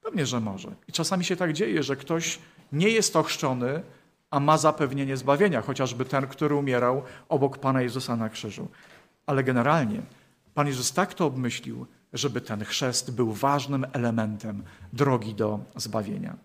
Pewnie, 0.00 0.26
że 0.26 0.40
może. 0.40 0.74
I 0.88 0.92
czasami 0.92 1.24
się 1.24 1.36
tak 1.36 1.52
dzieje, 1.52 1.82
że 1.82 1.96
ktoś 1.96 2.38
nie 2.72 2.88
jest 2.88 3.16
ochrzczony, 3.16 3.82
a 4.30 4.40
ma 4.40 4.58
zapewnienie 4.58 5.16
zbawienia, 5.16 5.62
chociażby 5.62 6.04
ten, 6.04 6.26
który 6.26 6.54
umierał 6.54 7.02
obok 7.28 7.58
Pana 7.58 7.82
Jezusa 7.82 8.16
na 8.16 8.28
krzyżu. 8.28 8.68
Ale 9.26 9.44
generalnie 9.44 10.02
Pan 10.54 10.66
Jezus 10.66 10.92
tak 10.92 11.14
to 11.14 11.26
obmyślił, 11.26 11.86
żeby 12.12 12.40
ten 12.40 12.64
chrzest 12.64 13.14
był 13.14 13.32
ważnym 13.32 13.86
elementem 13.92 14.62
drogi 14.92 15.34
do 15.34 15.58
zbawienia. 15.76 16.36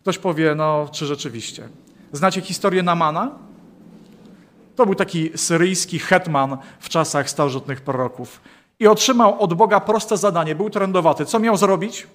Ktoś 0.00 0.18
powie, 0.18 0.54
no 0.54 0.88
czy 0.92 1.06
rzeczywiście. 1.06 1.68
Znacie 2.12 2.40
historię 2.40 2.82
Namana? 2.82 3.30
To 4.76 4.86
był 4.86 4.94
taki 4.94 5.30
syryjski 5.36 5.98
hetman 5.98 6.56
w 6.80 6.88
czasach 6.88 7.30
starożytnych 7.30 7.80
proroków 7.80 8.40
i 8.80 8.86
otrzymał 8.86 9.40
od 9.40 9.54
Boga 9.54 9.80
proste 9.80 10.16
zadanie. 10.16 10.54
Był 10.54 10.70
trendowaty. 10.70 11.26
Co 11.26 11.38
miał 11.38 11.56
zrobić? 11.56 12.06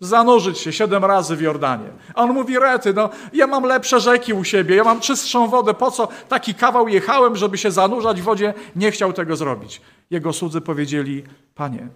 Zanurzyć 0.00 0.58
się 0.58 0.72
siedem 0.72 1.04
razy 1.04 1.36
w 1.36 1.40
Jordanie. 1.40 1.88
A 2.14 2.22
on 2.22 2.32
mówi, 2.32 2.58
rety, 2.58 2.94
no 2.94 3.10
ja 3.32 3.46
mam 3.46 3.64
lepsze 3.64 4.00
rzeki 4.00 4.32
u 4.32 4.44
siebie, 4.44 4.76
ja 4.76 4.84
mam 4.84 5.00
czystszą 5.00 5.48
wodę, 5.48 5.74
po 5.74 5.90
co 5.90 6.08
taki 6.28 6.54
kawał 6.54 6.88
jechałem, 6.88 7.36
żeby 7.36 7.58
się 7.58 7.70
zanurzać 7.70 8.20
w 8.20 8.24
wodzie? 8.24 8.54
Nie 8.76 8.90
chciał 8.90 9.12
tego 9.12 9.36
zrobić. 9.36 9.80
Jego 10.10 10.32
słudzy 10.32 10.60
powiedzieli, 10.60 11.24
panie, 11.54 11.88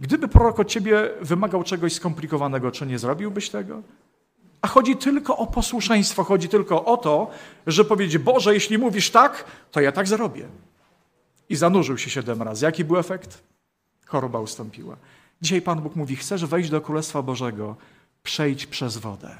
gdyby 0.00 0.28
prorok 0.28 0.60
od 0.60 0.68
ciebie 0.68 1.10
wymagał 1.20 1.64
czegoś 1.64 1.92
skomplikowanego, 1.92 2.70
czy 2.70 2.86
nie 2.86 2.98
zrobiłbyś 2.98 3.50
tego? 3.50 3.82
A 4.62 4.68
chodzi 4.68 4.96
tylko 4.96 5.36
o 5.36 5.46
posłuszeństwo, 5.46 6.24
chodzi 6.24 6.48
tylko 6.48 6.84
o 6.84 6.96
to, 6.96 7.30
że 7.66 7.84
powiedzieć, 7.84 8.18
Boże, 8.18 8.54
jeśli 8.54 8.78
mówisz 8.78 9.10
tak, 9.10 9.44
to 9.70 9.80
ja 9.80 9.92
tak 9.92 10.08
zrobię 10.08 10.48
i 11.48 11.56
zanurzył 11.56 11.98
się 11.98 12.10
siedem 12.10 12.42
razy. 12.42 12.64
Jaki 12.64 12.84
był 12.84 12.98
efekt? 12.98 13.42
Choroba 14.06 14.40
ustąpiła. 14.40 14.96
Dzisiaj 15.42 15.62
Pan 15.62 15.80
Bóg 15.80 15.96
mówi: 15.96 16.16
Chcesz 16.16 16.44
wejść 16.44 16.70
do 16.70 16.80
Królestwa 16.80 17.22
Bożego? 17.22 17.76
Przejdź 18.22 18.66
przez 18.66 18.96
wodę. 18.96 19.36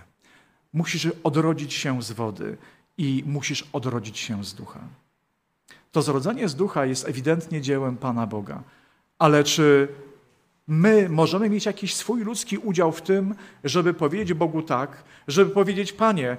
Musisz 0.73 1.09
odrodzić 1.25 1.75
się 1.75 2.03
z 2.03 2.13
wody 2.13 2.57
i 2.99 3.25
musisz 3.27 3.65
odrodzić 3.73 4.19
się 4.19 4.45
z 4.45 4.55
ducha. 4.55 4.81
To 5.93 6.03
zrodzenie 6.03 6.49
z 6.49 6.55
ducha 6.55 6.87
jest 6.87 7.09
ewidentnie 7.09 7.61
dziełem 7.61 7.97
Pana 7.97 8.27
Boga. 8.27 8.63
Ale 9.19 9.45
czy 9.45 9.89
my 10.69 11.09
możemy 11.09 11.51
mieć 11.51 11.67
jakiś 11.67 11.95
swój 11.95 12.25
ludzki 12.25 12.59
udział 12.59 12.93
w 12.93 13.03
tym, 13.03 13.35
żeby 13.65 13.95
powiedzieć 13.95 14.35
Bogu 14.35 14.63
tak, 14.63 15.05
żeby 15.29 15.51
powiedzieć: 15.51 15.93
Panie, 15.93 16.37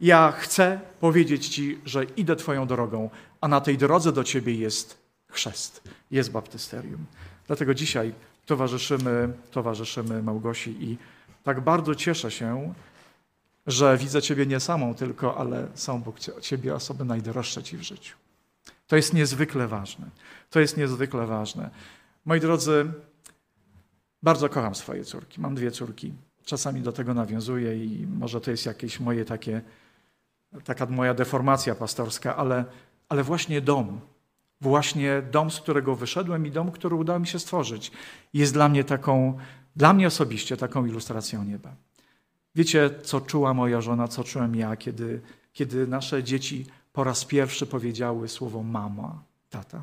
ja 0.00 0.32
chcę 0.32 0.80
powiedzieć 1.00 1.48
Ci, 1.48 1.78
że 1.84 2.04
idę 2.04 2.36
Twoją 2.36 2.66
drogą, 2.66 3.10
a 3.40 3.48
na 3.48 3.60
tej 3.60 3.78
drodze 3.78 4.12
do 4.12 4.24
Ciebie 4.24 4.54
jest 4.54 4.98
chrzest, 5.28 5.82
jest 6.10 6.30
baptysterium. 6.30 7.06
Dlatego 7.46 7.74
dzisiaj 7.74 8.12
towarzyszymy, 8.50 9.32
towarzyszymy 9.50 10.22
Małgosi 10.22 10.70
i 10.84 10.98
tak 11.44 11.60
bardzo 11.60 11.94
cieszę 11.94 12.30
się, 12.30 12.74
że 13.66 13.96
widzę 13.96 14.22
Ciebie 14.22 14.46
nie 14.46 14.60
samą 14.60 14.94
tylko, 14.94 15.36
ale 15.38 15.66
są 15.74 15.94
obok 15.94 16.16
Ciebie 16.40 16.74
osoby 16.74 17.04
najdroższe 17.04 17.62
Ci 17.62 17.76
w 17.76 17.82
życiu. 17.82 18.16
To 18.86 18.96
jest 18.96 19.14
niezwykle 19.14 19.68
ważne. 19.68 20.06
To 20.50 20.60
jest 20.60 20.76
niezwykle 20.76 21.26
ważne. 21.26 21.70
Moi 22.24 22.40
drodzy, 22.40 22.92
bardzo 24.22 24.48
kocham 24.48 24.74
swoje 24.74 25.04
córki. 25.04 25.40
Mam 25.40 25.54
dwie 25.54 25.70
córki. 25.70 26.12
Czasami 26.44 26.80
do 26.80 26.92
tego 26.92 27.14
nawiązuję 27.14 27.84
i 27.84 28.06
może 28.06 28.40
to 28.40 28.50
jest 28.50 28.66
jakieś 28.66 29.00
moje 29.00 29.24
takie, 29.24 29.60
taka 30.64 30.86
moja 30.86 31.14
deformacja 31.14 31.74
pastorska, 31.74 32.36
ale, 32.36 32.64
ale 33.08 33.22
właśnie 33.22 33.60
dom, 33.60 34.00
Właśnie 34.60 35.22
dom, 35.30 35.50
z 35.50 35.60
którego 35.60 35.96
wyszedłem 35.96 36.46
i 36.46 36.50
dom, 36.50 36.70
który 36.70 36.96
udało 36.96 37.18
mi 37.18 37.26
się 37.26 37.38
stworzyć, 37.38 37.92
jest 38.34 38.52
dla 38.52 38.68
mnie 38.68 38.84
taką, 38.84 39.38
dla 39.76 39.92
mnie 39.92 40.06
osobiście 40.06 40.56
taką 40.56 40.86
ilustracją 40.86 41.44
nieba. 41.44 41.74
Wiecie, 42.54 42.90
co 43.02 43.20
czuła 43.20 43.54
moja 43.54 43.80
żona, 43.80 44.08
co 44.08 44.24
czułem 44.24 44.54
ja, 44.56 44.76
kiedy, 44.76 45.20
kiedy 45.52 45.86
nasze 45.86 46.24
dzieci 46.24 46.66
po 46.92 47.04
raz 47.04 47.24
pierwszy 47.24 47.66
powiedziały 47.66 48.28
słowo 48.28 48.62
mama, 48.62 49.22
tata? 49.50 49.82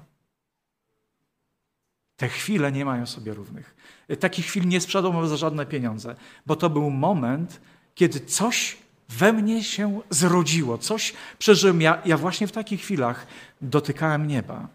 Te 2.18 2.30
chwile 2.30 2.72
nie 2.72 2.86
mają 2.86 3.06
sobie 3.06 3.34
równych. 3.34 3.76
Takich 4.20 4.46
chwil 4.46 4.68
nie 4.68 4.82
sprzedałbym 4.82 5.28
za 5.28 5.38
żadne 5.38 5.66
pieniądze, 5.66 6.16
bo 6.46 6.56
to 6.56 6.70
był 6.70 6.90
moment, 6.90 7.62
kiedy 7.96 8.20
coś 8.20 8.78
we 9.10 9.34
mnie 9.34 9.64
się 9.64 10.02
zrodziło, 10.10 10.78
coś 10.78 11.14
przeżyłem. 11.40 11.82
Ja, 11.82 12.02
ja 12.06 12.18
właśnie 12.18 12.48
w 12.48 12.52
takich 12.52 12.82
chwilach 12.82 13.28
dotykałem 13.62 14.28
nieba. 14.28 14.68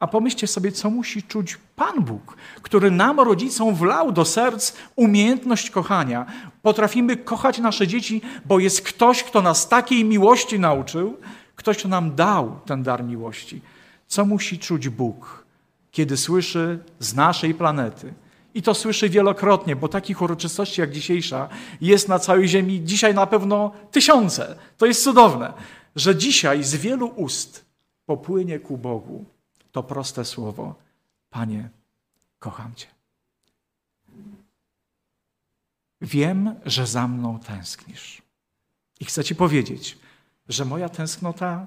A 0.00 0.06
pomyślcie 0.06 0.46
sobie, 0.46 0.72
co 0.72 0.90
musi 0.90 1.22
czuć 1.22 1.58
Pan 1.76 2.04
Bóg, 2.04 2.36
który 2.62 2.90
nam, 2.90 3.20
rodzicom, 3.20 3.74
wlał 3.74 4.12
do 4.12 4.24
serc 4.24 4.72
umiejętność 4.96 5.70
kochania. 5.70 6.26
Potrafimy 6.62 7.16
kochać 7.16 7.58
nasze 7.58 7.86
dzieci, 7.86 8.22
bo 8.44 8.58
jest 8.58 8.82
ktoś, 8.82 9.24
kto 9.24 9.42
nas 9.42 9.68
takiej 9.68 10.04
miłości 10.04 10.58
nauczył, 10.58 11.16
ktoś, 11.56 11.78
kto 11.78 11.88
nam 11.88 12.14
dał 12.14 12.60
ten 12.66 12.82
dar 12.82 13.04
miłości. 13.04 13.60
Co 14.06 14.24
musi 14.24 14.58
czuć 14.58 14.88
Bóg, 14.88 15.44
kiedy 15.90 16.16
słyszy 16.16 16.78
z 16.98 17.14
naszej 17.14 17.54
planety, 17.54 18.12
i 18.54 18.62
to 18.62 18.74
słyszy 18.74 19.08
wielokrotnie, 19.08 19.76
bo 19.76 19.88
takich 19.88 20.22
uroczystości 20.22 20.80
jak 20.80 20.90
dzisiejsza 20.90 21.48
jest 21.80 22.08
na 22.08 22.18
całej 22.18 22.48
Ziemi 22.48 22.84
dzisiaj 22.84 23.14
na 23.14 23.26
pewno 23.26 23.72
tysiące. 23.90 24.56
To 24.78 24.86
jest 24.86 25.04
cudowne, 25.04 25.52
że 25.96 26.16
dzisiaj 26.16 26.64
z 26.64 26.74
wielu 26.74 27.06
ust 27.06 27.64
popłynie 28.06 28.58
ku 28.58 28.78
Bogu 28.78 29.24
to 29.72 29.82
proste 29.82 30.24
słowo: 30.24 30.74
Panie, 31.30 31.68
kocham 32.38 32.74
Cię. 32.74 32.86
Wiem, 36.00 36.54
że 36.66 36.86
za 36.86 37.08
mną 37.08 37.38
tęsknisz. 37.38 38.22
I 39.00 39.04
chcę 39.04 39.24
Ci 39.24 39.34
powiedzieć, 39.34 39.98
że 40.48 40.64
moja 40.64 40.88
tęsknota 40.88 41.66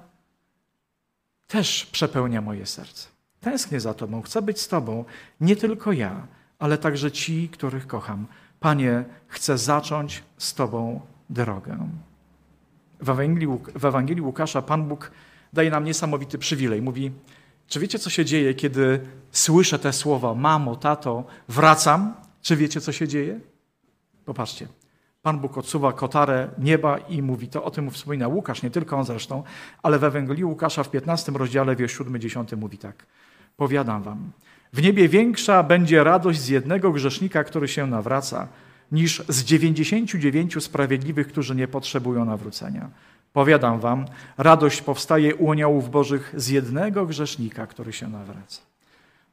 też 1.46 1.86
przepełnia 1.86 2.40
moje 2.40 2.66
serce. 2.66 3.08
Tęsknię 3.40 3.80
za 3.80 3.94
Tobą, 3.94 4.22
chcę 4.22 4.42
być 4.42 4.60
z 4.60 4.68
Tobą, 4.68 5.04
nie 5.40 5.56
tylko 5.56 5.92
ja 5.92 6.26
ale 6.64 6.78
także 6.78 7.12
ci, 7.12 7.48
których 7.48 7.86
kocham. 7.86 8.26
Panie, 8.60 9.04
chcę 9.28 9.58
zacząć 9.58 10.22
z 10.38 10.54
Tobą 10.54 11.00
drogę. 11.30 11.88
W 13.00 13.10
Ewangelii, 13.10 13.48
w 13.74 13.84
Ewangelii 13.84 14.22
Łukasza 14.22 14.62
Pan 14.62 14.88
Bóg 14.88 15.10
daje 15.52 15.70
nam 15.70 15.84
niesamowity 15.84 16.38
przywilej. 16.38 16.82
Mówi, 16.82 17.12
czy 17.66 17.80
wiecie, 17.80 17.98
co 17.98 18.10
się 18.10 18.24
dzieje, 18.24 18.54
kiedy 18.54 19.00
słyszę 19.30 19.78
te 19.78 19.92
słowa, 19.92 20.34
mamo, 20.34 20.76
tato, 20.76 21.24
wracam? 21.48 22.14
Czy 22.42 22.56
wiecie, 22.56 22.80
co 22.80 22.92
się 22.92 23.08
dzieje? 23.08 23.40
Popatrzcie. 24.24 24.68
Pan 25.22 25.38
Bóg 25.38 25.58
odsuwa 25.58 25.92
kotarę 25.92 26.48
nieba 26.58 26.98
i 26.98 27.22
mówi, 27.22 27.48
to 27.48 27.64
o 27.64 27.70
tym 27.70 27.90
wspomina 27.90 28.28
Łukasz, 28.28 28.62
nie 28.62 28.70
tylko 28.70 28.96
on 28.96 29.04
zresztą, 29.04 29.42
ale 29.82 29.98
w 29.98 30.04
Ewangelii 30.04 30.44
Łukasza 30.44 30.82
w 30.82 30.90
15 30.90 31.32
rozdziale, 31.32 31.76
wiersz 31.76 31.98
7-10 31.98 32.56
mówi 32.56 32.78
tak. 32.78 33.06
Powiadam 33.56 34.02
wam, 34.02 34.32
w 34.74 34.82
niebie 34.82 35.08
większa 35.08 35.62
będzie 35.62 36.04
radość 36.04 36.40
z 36.40 36.48
jednego 36.48 36.92
grzesznika, 36.92 37.44
który 37.44 37.68
się 37.68 37.86
nawraca, 37.86 38.48
niż 38.92 39.22
z 39.28 39.44
dziewięćdziesięciu 39.44 40.18
dziewięciu 40.18 40.60
sprawiedliwych, 40.60 41.28
którzy 41.28 41.54
nie 41.54 41.68
potrzebują 41.68 42.24
nawrócenia. 42.24 42.90
Powiadam 43.32 43.80
wam, 43.80 44.06
radość 44.38 44.82
powstaje 44.82 45.34
u 45.34 45.52
aniołów 45.52 45.90
bożych 45.90 46.34
z 46.36 46.48
jednego 46.48 47.06
grzesznika, 47.06 47.66
który 47.66 47.92
się 47.92 48.08
nawraca. 48.08 48.60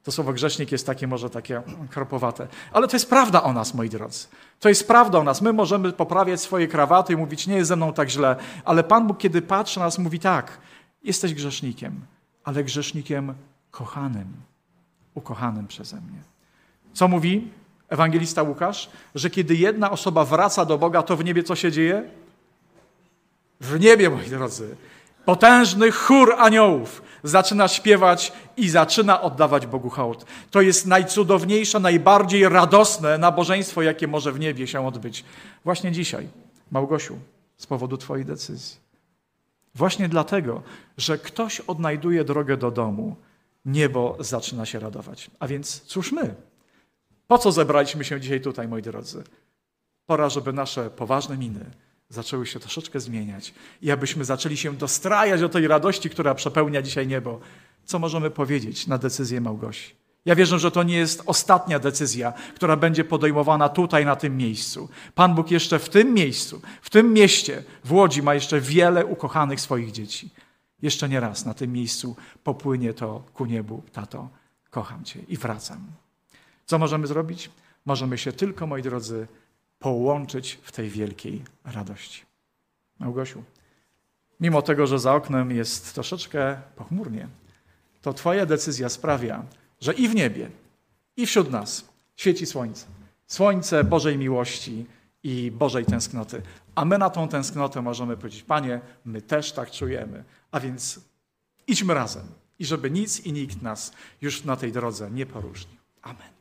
To 0.04 0.12
słowo 0.12 0.34
grzesznik 0.34 0.72
jest 0.72 0.86
takie 0.86 1.08
może 1.08 1.30
takie 1.30 1.62
kropowate, 1.90 2.48
ale 2.74 2.88
to 2.88 2.96
jest 2.96 3.10
prawda 3.10 3.44
o 3.44 3.54
nas, 3.54 3.74
moi 3.74 3.90
drodzy. 3.90 4.28
To 4.60 4.70
jest 4.70 4.88
prawda 4.88 5.20
o 5.20 5.24
nas. 5.24 5.42
My 5.42 5.54
możemy 5.54 5.94
poprawiać 5.94 6.42
swoje 6.42 6.68
krawaty 6.68 7.14
i 7.14 7.18
mówić, 7.18 7.48
nie 7.48 7.56
jest 7.56 7.68
ze 7.68 7.76
mną 7.76 7.94
tak 7.94 8.10
źle, 8.10 8.36
ale 8.66 8.84
Pan 8.84 9.08
Bóg, 9.08 9.18
kiedy 9.18 9.42
patrzy 9.42 9.80
na 9.80 9.86
nas, 9.86 10.00
mówi 10.00 10.20
tak, 10.20 10.58
jesteś 11.04 11.34
grzesznikiem, 11.34 12.02
ale 12.44 12.64
grzesznikiem 12.64 13.34
kochanym 13.72 14.51
ukochanym 15.16 15.68
przeze 15.68 15.96
mnie. 15.96 16.20
Co 16.94 17.08
mówi 17.08 17.48
ewangelista 17.90 18.44
Łukasz? 18.44 18.90
Że 19.16 19.30
kiedy 19.30 19.56
jedna 19.56 19.92
osoba 19.92 20.26
wraca 20.26 20.66
do 20.66 20.78
Boga, 20.78 21.04
to 21.04 21.18
w 21.18 21.24
niebie 21.24 21.44
co 21.44 21.56
się 21.56 21.72
dzieje? 21.72 22.04
W 23.62 23.80
niebie, 23.80 24.10
moi 24.10 24.30
drodzy, 24.30 24.76
potężny 25.26 25.92
chór 25.92 26.36
aniołów 26.38 27.02
zaczyna 27.24 27.68
śpiewać 27.68 28.34
i 28.58 28.70
zaczyna 28.70 29.22
oddawać 29.22 29.68
Bogu 29.68 29.90
hołd. 29.90 30.26
To 30.52 30.62
jest 30.62 30.86
najcudowniejsze, 30.86 31.80
najbardziej 31.80 32.50
radosne 32.50 33.18
nabożeństwo, 33.18 33.82
jakie 33.82 34.08
może 34.08 34.32
w 34.32 34.40
niebie 34.40 34.68
się 34.68 34.88
odbyć. 34.88 35.26
Właśnie 35.64 35.92
dzisiaj, 35.92 36.28
Małgosiu, 36.72 37.18
z 37.58 37.68
powodu 37.68 37.98
Twojej 37.98 38.26
decyzji. 38.26 38.78
Właśnie 39.76 40.10
dlatego, 40.10 40.62
że 40.98 41.18
ktoś 41.18 41.60
odnajduje 41.60 42.24
drogę 42.24 42.58
do 42.58 42.72
domu, 42.72 43.16
niebo 43.66 44.18
zaczyna 44.20 44.66
się 44.66 44.80
radować. 44.80 45.32
A 45.40 45.48
więc 45.48 45.82
cóż 45.82 46.12
my? 46.12 46.36
Po 47.28 47.38
co 47.38 47.52
zebraliśmy 47.52 48.04
się 48.04 48.22
dzisiaj 48.22 48.42
tutaj, 48.42 48.68
moi 48.68 48.82
drodzy? 48.82 49.24
Pora, 50.06 50.30
żeby 50.30 50.54
nasze 50.54 50.90
poważne 50.90 51.38
miny 51.38 51.72
zaczęły 52.10 52.46
się 52.46 52.60
troszeczkę 52.60 53.00
zmieniać 53.00 53.54
i 53.82 53.92
abyśmy 53.92 54.26
zaczęli 54.26 54.58
się 54.58 54.74
dostrajać 54.74 55.42
do 55.42 55.50
tej 55.50 55.68
radości, 55.68 56.10
która 56.10 56.36
przepełnia 56.36 56.82
dzisiaj 56.82 57.08
niebo. 57.08 57.40
Co 57.86 58.00
możemy 58.00 58.32
powiedzieć 58.32 58.88
na 58.88 58.98
decyzję 58.98 59.42
Małgosi? 59.42 59.96
Ja 60.26 60.36
wierzę, 60.36 60.60
że 60.60 60.72
to 60.72 60.84
nie 60.84 60.98
jest 60.98 61.24
ostatnia 61.26 61.80
decyzja, 61.80 62.34
która 62.56 62.76
będzie 62.76 63.04
podejmowana 63.04 63.70
tutaj, 63.70 64.06
na 64.06 64.16
tym 64.16 64.38
miejscu. 64.38 64.90
Pan 65.16 65.36
Bóg 65.36 65.52
jeszcze 65.52 65.80
w 65.80 65.90
tym 65.90 66.14
miejscu, 66.14 66.62
w 66.82 66.90
tym 66.90 67.14
mieście, 67.14 67.64
w 67.84 67.94
Łodzi 67.94 68.24
ma 68.24 68.34
jeszcze 68.34 68.62
wiele 68.62 69.06
ukochanych 69.06 69.62
swoich 69.62 69.92
dzieci 69.92 70.30
jeszcze 70.82 71.10
nie 71.10 71.20
raz 71.20 71.46
na 71.46 71.54
tym 71.54 71.72
miejscu 71.72 72.16
popłynie 72.44 72.94
to 72.94 73.24
ku 73.34 73.46
niebu. 73.46 73.84
Tato, 73.92 74.30
kocham 74.70 75.04
Cię 75.04 75.20
i 75.28 75.38
wracam. 75.38 75.80
Co 76.66 76.80
możemy 76.80 77.08
zrobić? 77.08 77.52
Możemy 77.86 78.18
się 78.18 78.32
tylko, 78.32 78.68
moi 78.68 78.82
drodzy, 78.82 79.28
połączyć 79.80 80.60
w 80.64 80.72
tej 80.72 80.90
wielkiej 80.90 81.44
radości. 81.66 82.26
Małgosiu, 83.00 83.44
mimo 84.40 84.62
tego, 84.62 84.88
że 84.88 85.00
za 85.00 85.14
oknem 85.14 85.52
jest 85.52 85.94
troszeczkę 85.94 86.62
pochmurnie, 86.76 87.28
to 88.02 88.14
Twoja 88.14 88.46
decyzja 88.46 88.90
sprawia, 88.90 89.44
że 89.82 89.94
i 89.94 90.08
w 90.08 90.16
niebie, 90.16 90.50
i 91.18 91.26
wśród 91.26 91.52
nas 91.52 91.86
świeci 92.16 92.46
słońce. 92.46 92.86
Słońce 93.28 93.84
Bożej 93.84 94.18
miłości 94.18 94.86
i 95.24 95.52
Bożej 95.52 95.86
tęsknoty. 95.86 96.42
A 96.76 96.86
my 96.86 96.98
na 96.98 97.10
tą 97.10 97.28
tęsknotę 97.28 97.82
możemy 97.82 98.18
powiedzieć, 98.18 98.44
Panie, 98.44 98.82
my 99.06 99.22
też 99.22 99.52
tak 99.52 99.72
czujemy. 99.72 100.24
A 100.52 100.60
więc 100.60 101.00
idźmy 101.68 101.94
razem 101.94 102.28
i 102.60 102.66
żeby 102.66 102.92
nic 102.92 103.20
i 103.20 103.34
nikt 103.34 103.62
nas 103.62 103.92
już 104.22 104.44
na 104.44 104.56
tej 104.56 104.72
drodze 104.72 105.12
nie 105.12 105.26
poróżnił. 105.26 105.78
Amen. 106.02 106.41